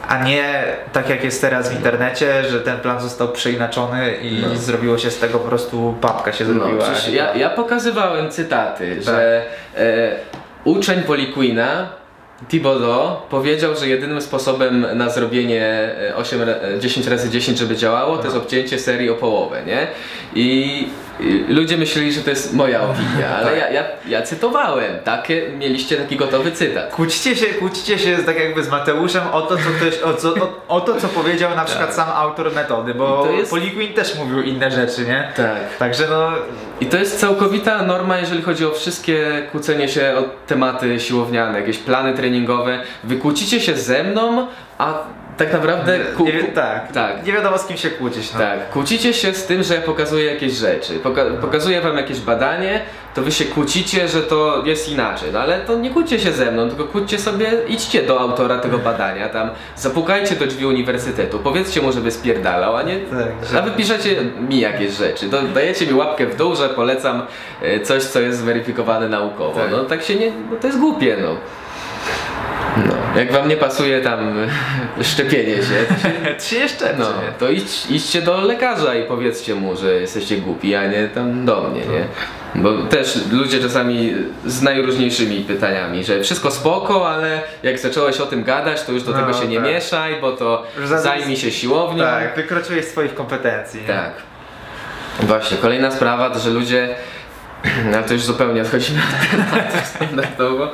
[0.07, 0.63] a nie
[0.93, 4.55] tak jak jest teraz w internecie, że ten plan został przeinaczony i No.
[4.55, 6.83] zrobiło się z tego po prostu papka się No, zrobiła.
[6.83, 9.45] przecież ja, ja pokazywałem cytaty, że
[9.77, 10.15] e,
[10.63, 11.89] uczeń Poliquina
[12.49, 15.63] Thibodeau powiedział, że jedynym sposobem na zrobienie
[16.09, 19.61] e, 8, ra- e, 10 razy 10, żeby działało, to jest obcięcie serii o połowę,
[19.67, 19.87] nie?
[20.35, 20.87] I
[21.49, 26.15] ludzie myśleli, że to jest moja opinia, ale ja, ja, ja cytowałem, takie, mieliście taki
[26.15, 26.91] gotowy cytat.
[26.91, 30.49] Kłócicie się, kłócicie się tak jakby z Mateuszem o to, co, ktoś, o, co, o,
[30.67, 31.95] o to, co powiedział na przykład Tak.
[31.95, 35.31] sam autor metody, bo jest- Poliquin też mówił inne rzeczy, nie?
[35.35, 35.77] Tak.
[35.79, 36.31] Także no,
[36.81, 41.77] I to jest całkowita norma, jeżeli chodzi o wszystkie kłócenie się o tematy siłowniane, jakieś
[41.77, 42.79] plany treningowe.
[43.03, 44.47] Wy kłócicie się ze mną,
[44.77, 44.93] a
[45.37, 45.99] tak naprawdę...
[45.99, 47.25] Ku, nie, tak, tak.
[47.25, 48.33] nie wiadomo z kim się kłócić.
[48.33, 48.39] No.
[48.39, 50.99] Tak, kłócicie się z tym, że ja pokazuję jakieś rzeczy.
[50.99, 52.81] Poka- pokazuję wam jakieś badanie,
[53.15, 55.29] to wy się kłócicie, że to jest inaczej.
[55.33, 58.77] No ale to nie kłóćcie się ze mną, tylko kłóćcie sobie, idźcie do autora tego
[58.77, 62.97] badania, tam zapukajcie do drzwi uniwersytetu, powiedzcie mu, żeby spierdalał, a nie...
[62.99, 64.15] Tak, A wy piszecie
[64.49, 67.21] mi jakieś rzeczy, to dajecie mi łapkę w dół, że polecam
[67.61, 69.59] e, coś, co jest zweryfikowane naukowo.
[69.59, 69.71] Tak.
[69.71, 70.31] No tak się nie...
[70.51, 71.35] no to jest głupie, no.
[73.17, 74.35] Jak wam nie pasuje tam
[75.01, 75.85] szczepienie się,
[76.39, 76.95] Czy jeszcze?
[76.99, 77.05] no,
[77.39, 81.61] to idź, idźcie do lekarza i powiedzcie mu, że jesteście głupi, a nie tam do
[81.61, 82.07] mnie, nie?
[82.61, 84.13] Bo też ludzie czasami
[84.45, 89.11] z najróżniejszymi pytaniami, że wszystko spoko, ale jak zacząłeś o tym gadać, to już do
[89.11, 89.65] No, tego się nie tak.
[89.65, 92.03] mieszaj, bo to zajmij się siłownią.
[92.03, 93.81] Tak, wykroczyłeś swoich kompetencji.
[93.81, 93.87] nie?
[93.87, 94.11] Tak.
[95.19, 96.95] Właśnie, kolejna sprawa to, że ludzie,
[97.91, 100.71] no to już zupełnie odchodzimy od tematu standardowo,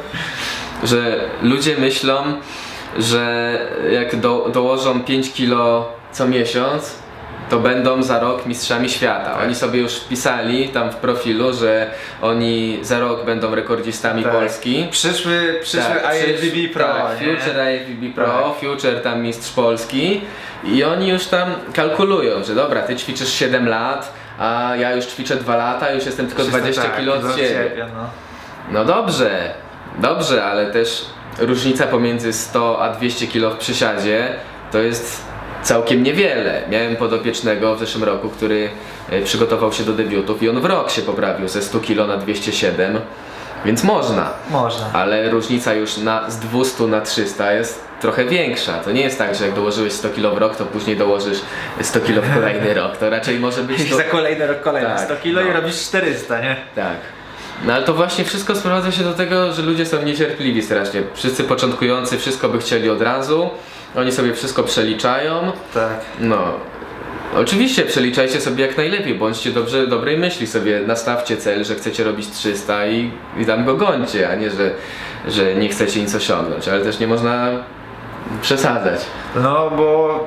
[0.84, 2.16] że ludzie myślą,
[2.98, 3.58] że
[3.92, 7.04] jak do, dołożą 5 kilo co miesiąc,
[7.50, 9.34] to będą za rok mistrzami świata.
[9.34, 9.44] Tak.
[9.44, 14.32] Oni sobie już wpisali tam w profilu, że oni za rok będą rekordzistami Tak.
[14.32, 14.88] Polski.
[14.92, 17.18] Przyszły, przyszły Tak, IFBB Pro, tak?
[17.18, 18.60] Future IFBB Pro, Tak.
[18.70, 20.22] Future tam mistrz Polski
[20.64, 25.36] i oni już tam kalkulują, że dobra, ty ćwiczysz 7 lat, a ja już ćwiczę
[25.36, 27.88] 2 lata, już jestem tylko 20 tak, kg od ciebie.
[27.96, 28.10] no.
[28.72, 29.54] No dobrze,
[30.00, 31.06] dobrze, ale też
[31.40, 34.36] różnica pomiędzy 100 a 200 kg w przysiadzie
[34.72, 35.22] to jest
[35.64, 36.62] całkiem niewiele.
[36.70, 38.70] Miałem podopiecznego w zeszłym roku, który
[39.10, 42.18] e, przygotował się do debiutów i on w rok się poprawił ze 100 kg na
[42.18, 43.00] 207,
[43.66, 44.30] więc można.
[44.50, 44.90] Można.
[44.94, 48.74] Ale różnica już na, z 200 na 300 jest trochę większa.
[48.74, 51.40] To nie jest tak, że jak dołożyłeś 100 kg w rok, to później dołożysz
[51.82, 52.98] 100 kg w kolejny rok.
[52.98, 53.96] To raczej może być I to...
[53.96, 55.50] za kolejny rok kolejny Tak, 100 kilo no.
[55.50, 56.56] i robisz 400, nie?
[56.76, 56.98] Tak.
[57.66, 61.04] No ale to właśnie wszystko sprowadza się do tego, że ludzie są niecierpliwi strasznie.
[61.14, 63.50] Wszyscy początkujący wszystko by chcieli od razu.
[63.96, 65.52] Oni sobie wszystko przeliczają.
[65.74, 66.00] Tak.
[66.20, 66.54] No.
[67.36, 72.30] Oczywiście przeliczajcie sobie jak najlepiej, bądźcie dobrze, dobrej myśli sobie, nastawcie cel, że chcecie robić
[72.30, 74.72] 300 i, i tam go gońcie, a nie, że,
[75.28, 77.50] że nie chcecie nic osiągnąć, ale też nie można
[78.42, 79.00] przesadzać.
[79.36, 80.20] No bo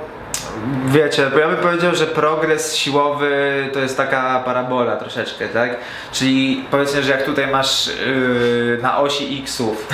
[0.86, 3.30] wiecie, bo ja bym powiedział, że progres siłowy
[3.72, 5.76] to jest taka parabola troszeczkę, tak?
[6.12, 9.88] Czyli powiedzmy, że jak tutaj masz yy, na osi xów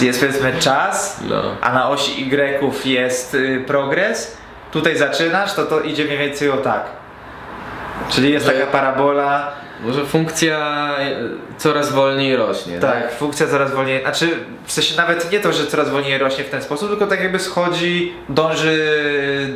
[0.00, 1.42] jest powiedzmy czas, No.
[1.60, 4.36] a na osi y jest y, progres,
[4.72, 7.03] tutaj zaczynasz, to to idzie mniej więcej o tak.
[8.08, 9.52] Czyli jest taka parabola,
[9.84, 10.58] Może funkcja
[10.98, 11.16] e,
[11.58, 13.02] coraz wolniej rośnie, tak?
[13.02, 14.28] Tak, funkcja coraz wolniej, znaczy
[14.64, 17.38] w sensie nawet nie to, że coraz wolniej rośnie w ten sposób, tylko tak jakby
[17.38, 18.78] schodzi, dąży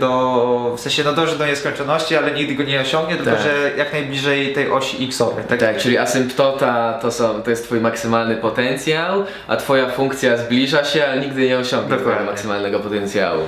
[0.00, 3.40] do, w sensie no dąży do nieskończoności, ale nigdy go nie osiągnie, tylko Tak.
[3.40, 5.44] że jak najbliżej tej osi x-owej.
[5.44, 5.60] Tak?
[5.60, 11.04] Tak, czyli asymptota to, są, to jest twój maksymalny potencjał, a twoja funkcja zbliża się,
[11.06, 13.42] ale nigdy nie osiągnie maksymalnego potencjału.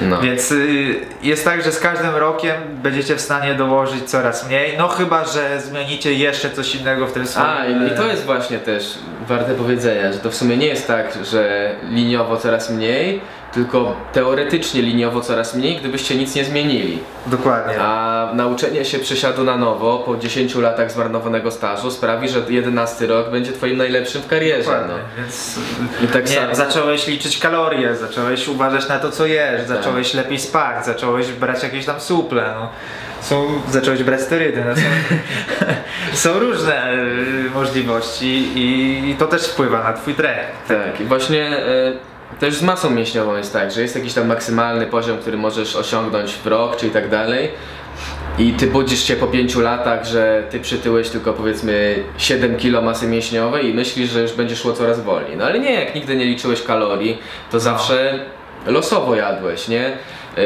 [0.00, 0.20] No.
[0.20, 4.88] Więc y, jest tak, że z każdym rokiem będziecie w stanie dołożyć coraz mniej, no
[4.88, 7.46] chyba, że zmienicie jeszcze coś innego w tym swoim...
[7.48, 8.98] A, i, i to jest właśnie też
[9.28, 13.20] warte powiedzenia, że to w sumie nie jest tak, że liniowo coraz mniej,
[13.52, 16.98] tylko teoretycznie liniowo coraz mniej, gdybyście nic nie zmienili.
[17.26, 17.74] Dokładnie.
[17.80, 23.30] A nauczenie się przysiadu na nowo po 10 latach zmarnowanego stażu sprawi, że 11 rok
[23.30, 24.62] będzie twoim najlepszym w karierze.
[24.62, 25.22] Dokładnie, No.
[25.22, 25.58] więc
[26.04, 26.54] I tak nie, samo.
[26.54, 31.84] zacząłeś liczyć kalorie, zacząłeś uważać na to co jesz, zacząłeś lepiej spać, zacząłeś brać jakieś
[31.86, 32.68] tam suple, no.
[33.20, 34.82] Są, zacząłeś brać sterydy, no są,
[36.32, 38.26] są różne y, możliwości
[38.58, 40.46] i, i to też wpływa na twój trening.
[40.68, 41.92] Tak, i właśnie e,
[42.38, 46.32] też z masą mięśniową jest tak, że jest jakiś tam maksymalny poziom, który możesz osiągnąć
[46.32, 47.50] w rok, czy i tak dalej.
[48.38, 53.06] I ty budzisz się po 5 latach, że ty przytyłeś tylko powiedzmy 7 kg masy
[53.06, 55.36] mięśniowej i myślisz, że już będzie szło coraz wolniej.
[55.36, 57.18] No ale nie, jak nigdy nie liczyłeś kalorii,
[57.50, 58.24] to zawsze
[58.66, 59.96] losowo jadłeś, nie?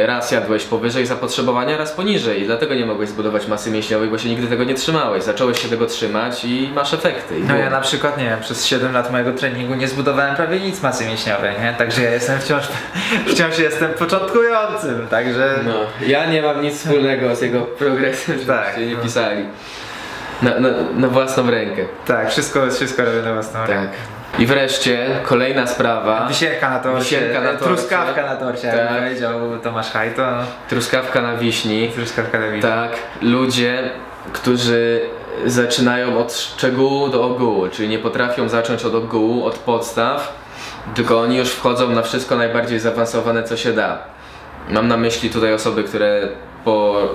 [0.02, 4.18] E, Raz jadłeś powyżej zapotrzebowania, raz poniżej i dlatego nie mogłeś zbudować masy mięśniowej, bo
[4.18, 5.22] się nigdy tego nie trzymałeś.
[5.24, 7.38] Zacząłeś się tego trzymać i masz efekty.
[7.38, 10.60] I No ja na przykład, nie wiem, przez 7 lat mojego treningu nie zbudowałem prawie
[10.60, 11.74] nic masy mięśniowej, nie?
[11.78, 12.64] Także ja jestem wciąż,
[13.34, 15.58] wciąż jestem początkującym, także...
[15.64, 15.74] No,
[16.06, 19.02] ja nie mam nic wspólnego z jego progresem, Tak, żebyście nie no.
[19.02, 19.44] pisali.
[20.42, 21.82] Na, na, na własną rękę.
[22.06, 23.96] Tak, wszystko, wszystko robię na własną rękę.
[24.38, 26.26] I wreszcie kolejna sprawa.
[26.28, 27.64] Wisienka na torcie, Wisienka na torcie.
[27.64, 28.98] truskawka na torcie, jak Tak.
[29.02, 30.30] powiedział Tomasz Hajto.
[30.30, 30.36] No.
[30.68, 31.88] Truskawka na wiśni.
[31.94, 32.62] Truskawka na wiśni.
[32.70, 32.90] Tak,
[33.22, 33.90] ludzie,
[34.32, 35.00] którzy
[35.46, 40.32] zaczynają od szczegółu do ogółu, czyli nie potrafią zacząć od ogółu, od podstaw,
[40.94, 43.98] tylko oni już wchodzą na wszystko najbardziej zaawansowane, co się da.
[44.68, 46.28] Mam na myśli tutaj osoby, które
[46.64, 47.08] po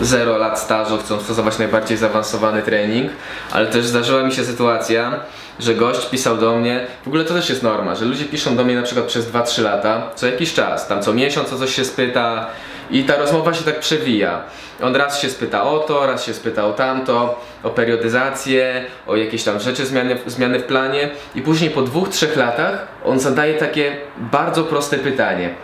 [0.00, 3.12] 0 lat stażu chcą stosować najbardziej zaawansowany trening,
[3.52, 5.20] ale też zdarzyła mi się sytuacja,
[5.58, 8.64] że gość pisał do mnie, w ogóle to też jest norma, że ludzie piszą do
[8.64, 11.84] mnie na przykład przez 2-3 lata, co jakiś czas, tam co miesiąc o coś się
[11.84, 12.46] spyta
[12.90, 14.42] i ta rozmowa się tak przewija.
[14.82, 19.44] On raz się spyta o to, raz się spyta o tamto, o periodyzację, o jakieś
[19.44, 23.96] tam rzeczy, zmiany, zmiany w planie i później po dwóch, trzech latach on zadaje takie
[24.16, 25.54] bardzo proste pytanie.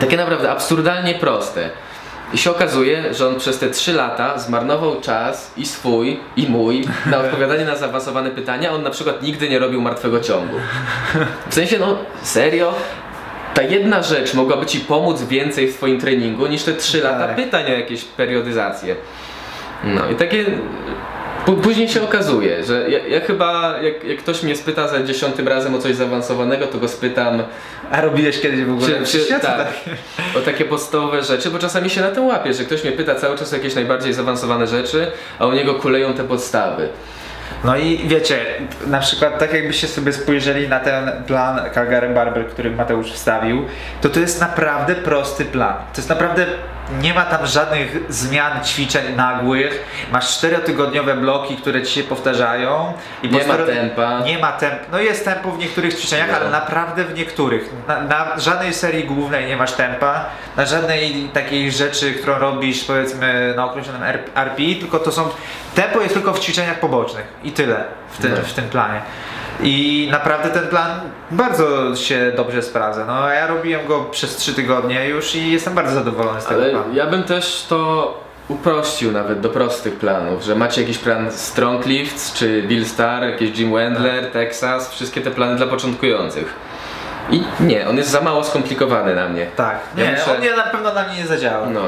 [0.00, 1.70] Takie naprawdę absurdalnie proste.
[2.34, 6.84] I się okazuje, że on przez te 3 lata zmarnował czas i swój, i mój
[7.06, 8.72] na odpowiadanie na zaawansowane pytania.
[8.72, 10.56] On na przykład nigdy nie robił martwego ciągu.
[11.50, 12.74] W sensie, no serio?
[13.54, 17.36] Ta jedna rzecz mogłaby ci pomóc więcej w twoim treningu niż te 3 lata Tak.
[17.36, 18.96] pytań o jakieś periodyzacje.
[19.84, 20.44] No i takie.
[21.44, 25.74] Później się okazuje, że ja, ja chyba, jak, jak ktoś mnie spyta za dziesiątym razem
[25.74, 27.42] o coś zaawansowanego, to go spytam,
[27.90, 29.96] A robiłeś kiedyś w ogóle czy, czy, tak, takie?
[30.38, 33.38] o takie podstawowe rzeczy, bo czasami się na tym łapie, że ktoś mnie pyta cały
[33.38, 35.06] czas o jakieś najbardziej zaawansowane rzeczy,
[35.38, 36.88] a u niego kuleją te podstawy.
[37.64, 38.38] No i wiecie,
[38.86, 43.64] na przykład tak jakbyście sobie spojrzeli na ten plan Calgary Barber, który Mateusz wstawił,
[44.00, 45.74] to to jest naprawdę prosty plan.
[45.74, 46.46] To jest naprawdę,
[47.00, 49.84] nie ma tam żadnych zmian, ćwiczeń nagłych.
[50.12, 52.92] Masz czterotygodniowe bloki, które ci się powtarzają.
[53.22, 54.20] I po Nie ma cztero- tempa.
[54.20, 54.74] Nie ma temp.
[54.92, 56.36] No jest tempo w niektórych ćwiczeniach, No.
[56.36, 57.70] ale naprawdę w niektórych.
[57.88, 60.24] Na, na żadnej serii głównej nie masz tempa,
[60.56, 64.02] na żadnej takiej rzeczy, którą robisz powiedzmy na określonym
[64.34, 65.28] RPI, tylko to są.
[65.74, 68.36] Tempo jest tylko w ćwiczeniach pobocznych i tyle w tym, No.
[68.42, 69.00] w tym planie.
[69.62, 70.90] I naprawdę ten plan
[71.30, 73.04] bardzo się dobrze sprawdza.
[73.06, 76.70] No ja robiłem go przez 3 tygodnie już i jestem bardzo zadowolony z tego Ale
[76.70, 76.94] planu.
[76.94, 82.32] ja bym też to uprościł nawet do prostych planów, że macie jakiś plan Strong Lifts,
[82.34, 86.54] czy Bill Star, jakieś Jim Wendler, Texas, wszystkie te plany dla początkujących.
[87.30, 89.46] I nie, on jest za mało skomplikowany na mnie.
[89.56, 91.66] Tak, Ja nie, muszę- on nie, na pewno na mnie nie zadziała.
[91.66, 91.80] No.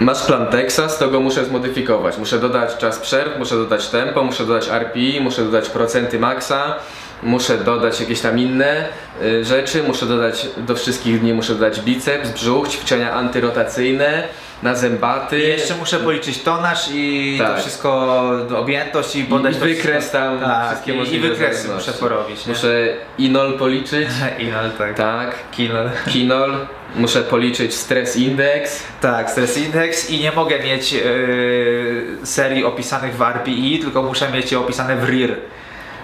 [0.00, 2.18] Masz plan Texas, to go muszę zmodyfikować.
[2.18, 6.76] Muszę dodać czas przerw, muszę dodać tempo, muszę dodać RPI, muszę dodać procenty maksa,
[7.22, 8.84] muszę dodać jakieś tam inne
[9.22, 14.28] y, rzeczy, muszę dodać do wszystkich dni, muszę dodać biceps, brzuch, ćwiczenia antyrotacyjne,
[14.62, 15.38] na zębaty.
[15.40, 17.60] I jeszcze muszę policzyć tonaż i to Tak.
[17.60, 21.90] wszystko, objętość i podać I to wykres tam, tak, wszystkie i, i możliwe wykresy zależności.
[21.90, 22.46] muszę porobić.
[22.46, 22.52] nie?
[22.52, 22.86] Muszę
[23.18, 24.08] inol policzyć,
[24.48, 24.94] Inol, tak.
[24.96, 25.90] tak, Kinol.
[26.12, 26.56] kinol,
[26.96, 33.22] muszę policzyć stres index, Tak, stres index i nie mogę mieć yy, serii opisanych w
[33.22, 35.36] RPI, tylko muszę mieć je opisane w RIR.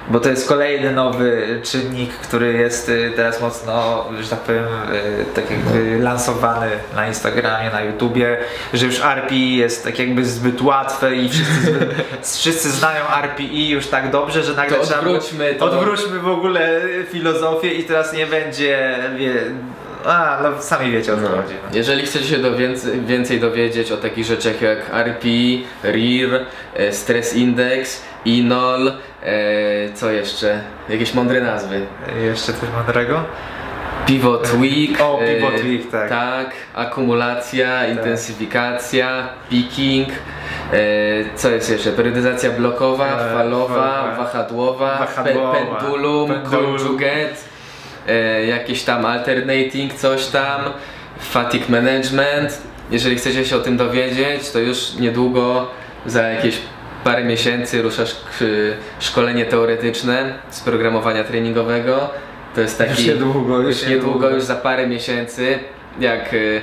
[0.09, 5.25] Bo to jest kolejny nowy czynnik, który jest y, teraz mocno, że tak powiem, y,
[5.35, 8.37] tak jakby lansowany na Instagramie, na YouTubie,
[8.75, 11.89] że już RPI jest tak jakby zbyt łatwe i wszyscy, zbyt,
[12.39, 15.65] wszyscy znają RPI już tak dobrze, że nagle To trzeba odwróćmy to.
[15.65, 16.81] odwróćmy w ogóle
[17.11, 19.35] filozofię i teraz nie będzie, wie,
[20.07, 21.29] a, no sami wiecie o co No.
[21.29, 21.55] chodzi.
[21.73, 27.35] Jeżeli chcecie się do więcej, więcej dowiedzieć o takich rzeczach jak RPI, RIR, e, Stress
[27.37, 28.89] Index, INOL,
[29.23, 30.61] e, co jeszcze?
[30.89, 31.87] Jakieś mądre nazwy.
[32.25, 33.25] Jeszcze coś mądrego?
[34.07, 35.01] Pivot Week.
[35.01, 36.09] O, e, Pivot Week, tak.
[36.09, 40.09] Tak, akumulacja, intensyfikacja, picking.
[40.73, 40.77] E,
[41.35, 41.93] co jest jeszcze?
[41.93, 46.79] Periodyzacja blokowa, E, falowa, wahadłowa, wahadłowa, Pe pendulum, pendulum.
[46.79, 47.54] conjugate, e,
[48.49, 50.61] jakieś tam alternating, coś tam,
[51.21, 52.63] fatigue management.
[52.91, 55.71] Jeżeli chcecie się o tym dowiedzieć, to już niedługo,
[56.07, 56.59] za jakieś
[57.05, 58.17] parę miesięcy ruszasz
[59.01, 62.11] szkolenie teoretyczne z programowania treningowego.
[62.55, 65.59] To jest taki Już niedługo, już już niedługo, już za parę miesięcy,
[66.01, 66.61] jak y,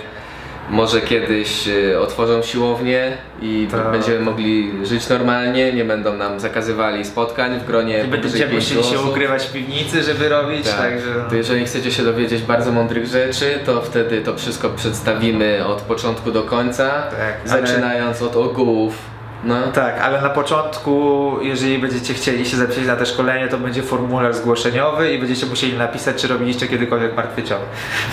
[0.70, 3.92] może kiedyś y, otworzą siłownię i Tak.
[3.92, 9.00] będziemy mogli żyć normalnie, nie będą nam zakazywali spotkań w gronie Nie będziecie musieli się
[9.00, 10.78] ukrywać w piwnicy, żeby robić, Tak.
[10.78, 11.08] także...
[11.30, 16.32] To jeżeli chcecie się dowiedzieć bardzo mądrych rzeczy, to wtedy to wszystko przedstawimy od początku
[16.32, 19.11] do końca, Tak, ale- zaczynając od ogółów.
[19.44, 19.72] No.
[19.72, 24.36] Tak, ale na początku, jeżeli będziecie chcieli się zapisać na te szkolenie, to będzie formularz
[24.36, 27.62] zgłoszeniowy i będziecie musieli napisać, czy robiliście kiedykolwiek martwy ciąg.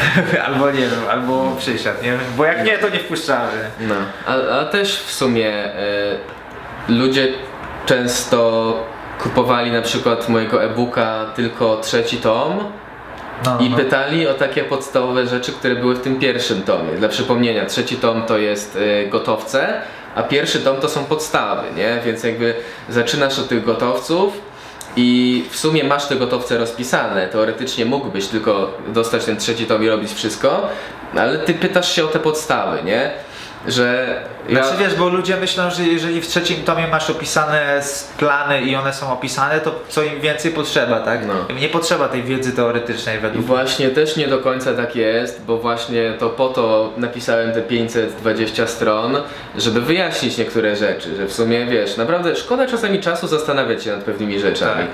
[0.46, 3.52] albo nie wiem, albo przysiad, nie bo jak nie, to nie wpuszczamy.
[3.80, 3.94] No,
[4.26, 6.18] a, a też w sumie e,
[6.88, 7.28] ludzie
[7.86, 8.74] często
[9.22, 12.58] kupowali na przykład mojego e-booka tylko trzeci tom
[13.44, 13.76] No, i no.
[13.76, 16.92] pytali o takie podstawowe rzeczy, które były w tym pierwszym tomie.
[16.92, 19.82] Dla przypomnienia, trzeci tom to jest e, gotowce,
[20.18, 22.00] a pierwszy tom to są podstawy, nie?
[22.04, 22.54] Więc jakby
[22.88, 24.40] zaczynasz od tych gotowców
[24.96, 27.28] i w sumie masz te gotowce rozpisane.
[27.28, 30.68] Teoretycznie mógłbyś tylko dostać ten trzeci tom i robić wszystko,
[31.16, 33.10] ale ty pytasz się o te podstawy, nie?
[33.66, 34.16] Że
[34.48, 34.64] ja...
[34.64, 37.82] Znaczy wiesz, bo ludzie myślą, że jeżeli w trzecim tomie masz opisane
[38.18, 41.20] plany i one są opisane, to co im więcej potrzeba, tak?
[41.26, 41.54] No.
[41.54, 45.58] Nie potrzeba tej wiedzy teoretycznej I według właśnie też nie do końca tak jest, bo
[45.58, 49.16] właśnie to po to napisałem te 520 stron,
[49.56, 54.04] żeby wyjaśnić niektóre rzeczy, że w sumie wiesz, naprawdę szkoda czasami czasu zastanawiać się nad
[54.04, 54.86] pewnymi rzeczami.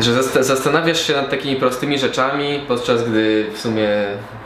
[0.00, 3.88] Że zast- zastanawiasz się nad takimi prostymi rzeczami, podczas gdy w sumie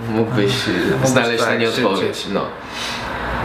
[0.08, 0.52] mógłbyś
[1.04, 1.84] znaleźć na tak, nie szybciej.
[1.84, 2.26] odpowiedź.
[2.32, 2.46] No.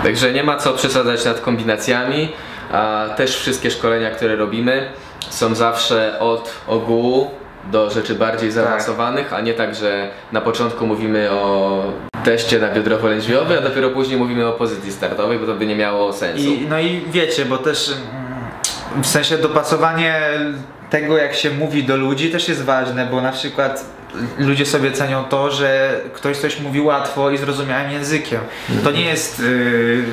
[0.04, 2.30] Także nie ma co przesadzać nad kombinacjami,
[2.72, 4.90] a też wszystkie szkolenia, które robimy
[5.30, 7.32] są zawsze od ogółu
[7.72, 11.84] do rzeczy bardziej zaawansowanych, a nie tak, że na początku mówimy o
[12.24, 15.76] teście na biodro lędźwiowe, a dopiero później mówimy o pozycji startowej, bo to by nie
[15.76, 16.44] miało sensu.
[16.44, 20.22] I, no i wiecie, bo też mm, w sensie dopasowanie
[20.90, 23.86] tego, jak się mówi do ludzi też jest ważne, bo na przykład
[24.38, 28.40] ludzie sobie cenią to, że ktoś coś mówi łatwo i zrozumiałym językiem.
[28.84, 30.04] To nie jest, y,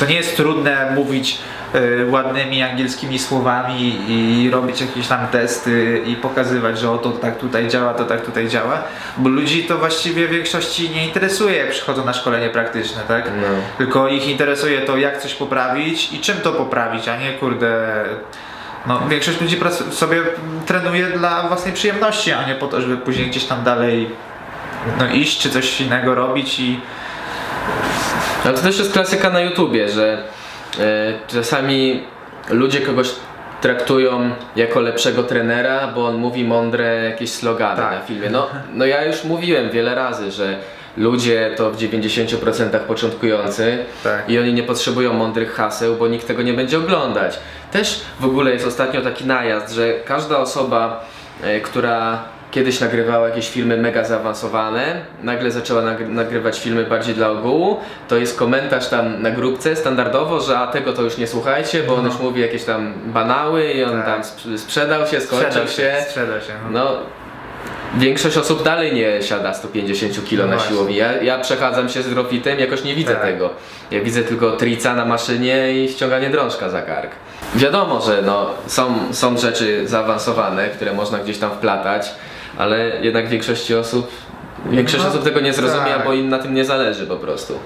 [0.00, 1.38] to nie jest trudne mówić
[1.74, 7.38] y, ładnymi angielskimi słowami i robić jakieś tam testy i pokazywać, że o to tak
[7.38, 8.82] tutaj działa, to tak tutaj działa,
[9.16, 13.24] bo ludzi to właściwie w większości nie interesuje, jak przychodzą na szkolenie praktyczne, tak?
[13.24, 13.48] No.
[13.78, 18.04] Tylko ich interesuje to, jak coś poprawić i czym to poprawić, a nie kurde.
[18.86, 19.60] No, większość ludzi
[19.90, 20.22] sobie
[20.66, 24.10] trenuje dla własnej przyjemności, a nie po to, żeby później gdzieś tam dalej
[24.98, 26.80] no, iść czy coś innego robić i.
[28.44, 30.22] Ale to też jest klasyka na YouTubie, że
[30.80, 32.02] e, czasami
[32.50, 33.10] ludzie kogoś
[33.60, 37.92] traktują jako lepszego trenera, bo on mówi mądre jakieś slogany Tak.
[37.92, 38.30] na filmie.
[38.30, 40.58] No, no ja już mówiłem wiele razy, że
[40.98, 44.30] ludzie to w 90% początkujący Tak.
[44.30, 47.38] i oni nie potrzebują mądrych haseł, bo nikt tego nie będzie oglądać.
[47.72, 51.04] Też w ogóle jest ostatnio taki najazd, że każda osoba,
[51.42, 57.30] e, która kiedyś nagrywała jakieś filmy mega zaawansowane, nagle zaczęła nagry- nagrywać filmy bardziej dla
[57.30, 61.82] ogółu, to jest komentarz tam na grupce standardowo, że a tego to już nie słuchajcie,
[61.82, 62.08] bo on No.
[62.08, 64.06] już mówi jakieś tam banały i on Tak.
[64.06, 65.94] tam sp- sprzedał się, skończył się.
[66.08, 66.52] Sprzeda się.
[66.70, 66.84] No.
[66.84, 66.96] No,
[67.96, 70.96] większość osób dalej nie siada 150 kg No na siłowni.
[70.96, 73.22] Ja, ja przechadzam się z rofitem, jakoś nie widzę Tak.
[73.22, 73.50] tego.
[73.90, 77.10] Ja widzę tylko trica na maszynie i ściąganie drążka za kark.
[77.54, 82.10] Wiadomo, że no, są, są rzeczy zaawansowane, które można gdzieś tam wplatać,
[82.58, 84.10] ale jednak większości osób,
[84.70, 86.04] większość No, osób tego nie zrozumie, tak.
[86.04, 87.58] bo im na tym nie zależy po prostu.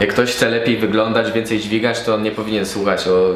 [0.00, 3.30] Jak ktoś chce lepiej wyglądać, więcej dźwigać, to on nie powinien słuchać o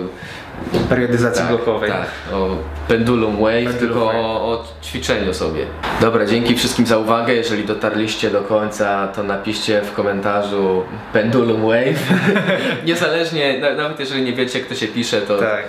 [0.88, 1.90] Periodyzacji tak, blokowej.
[1.90, 2.56] Tak, o
[2.88, 4.16] pendulum wave, Pendulum tylko wave.
[4.16, 5.66] o, o ćwiczeniu sobie.
[6.00, 7.34] Dobra, dzięki wszystkim za uwagę.
[7.34, 12.12] Jeżeli dotarliście do końca, to napiszcie w komentarzu pendulum wave.
[12.86, 15.64] Niezależnie, na- nawet jeżeli nie wiecie, kto się pisze, to Tak.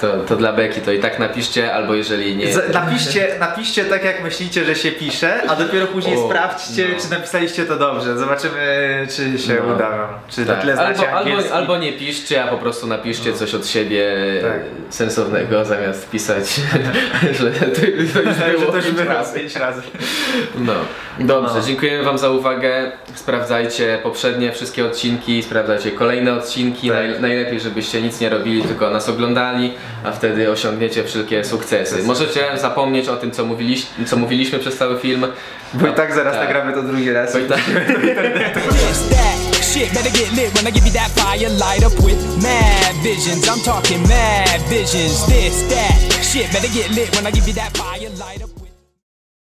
[0.00, 2.52] To, to dla beki to i tak napiszcie, albo jeżeli nie...
[2.54, 7.02] Z, napiszcie, napiszcie tak jak myślicie, że się pisze, a dopiero później O, sprawdźcie, no.
[7.02, 8.18] czy napisaliście to dobrze.
[8.18, 9.74] Zobaczymy, czy się No.
[9.74, 10.08] uda wam.
[10.28, 10.60] Czy na Tak.
[10.60, 14.04] tyle znacie Albo, albo, albo nie piszcie, a po prostu napiszcie coś od siebie
[14.42, 14.60] Tak.
[14.90, 16.60] sensownego, zamiast pisać,
[17.40, 18.12] że to, to już
[18.58, 19.38] było to już pięć razy.
[19.40, 19.82] pięć razy.
[20.58, 20.72] No.
[21.18, 21.60] Dobrze, No.
[21.66, 22.92] dziękujemy wam za uwagę.
[23.14, 26.88] Sprawdzajcie poprzednie wszystkie odcinki, sprawdzajcie kolejne odcinki.
[26.88, 26.96] Tak.
[26.96, 29.74] Naj, najlepiej, żebyście nic nie robili, tylko nas oglądali,
[30.04, 32.02] a wtedy osiągniecie wszelkie sukcesy.
[32.02, 35.26] Możecie zapomnieć o tym, co, mówiliś, co mówiliśmy przez cały film.
[35.74, 36.44] Bo i tak zaraz Tak.
[36.44, 37.32] nagramy to drugi raz.
[37.32, 37.60] Bo i tak,
[39.62, 43.46] shit, better get lit when I give you that fire, light up with mad visions.
[43.48, 45.26] I'm talking mad visions.
[45.26, 48.42] This, that, shit, better get lit when I give you that fire, light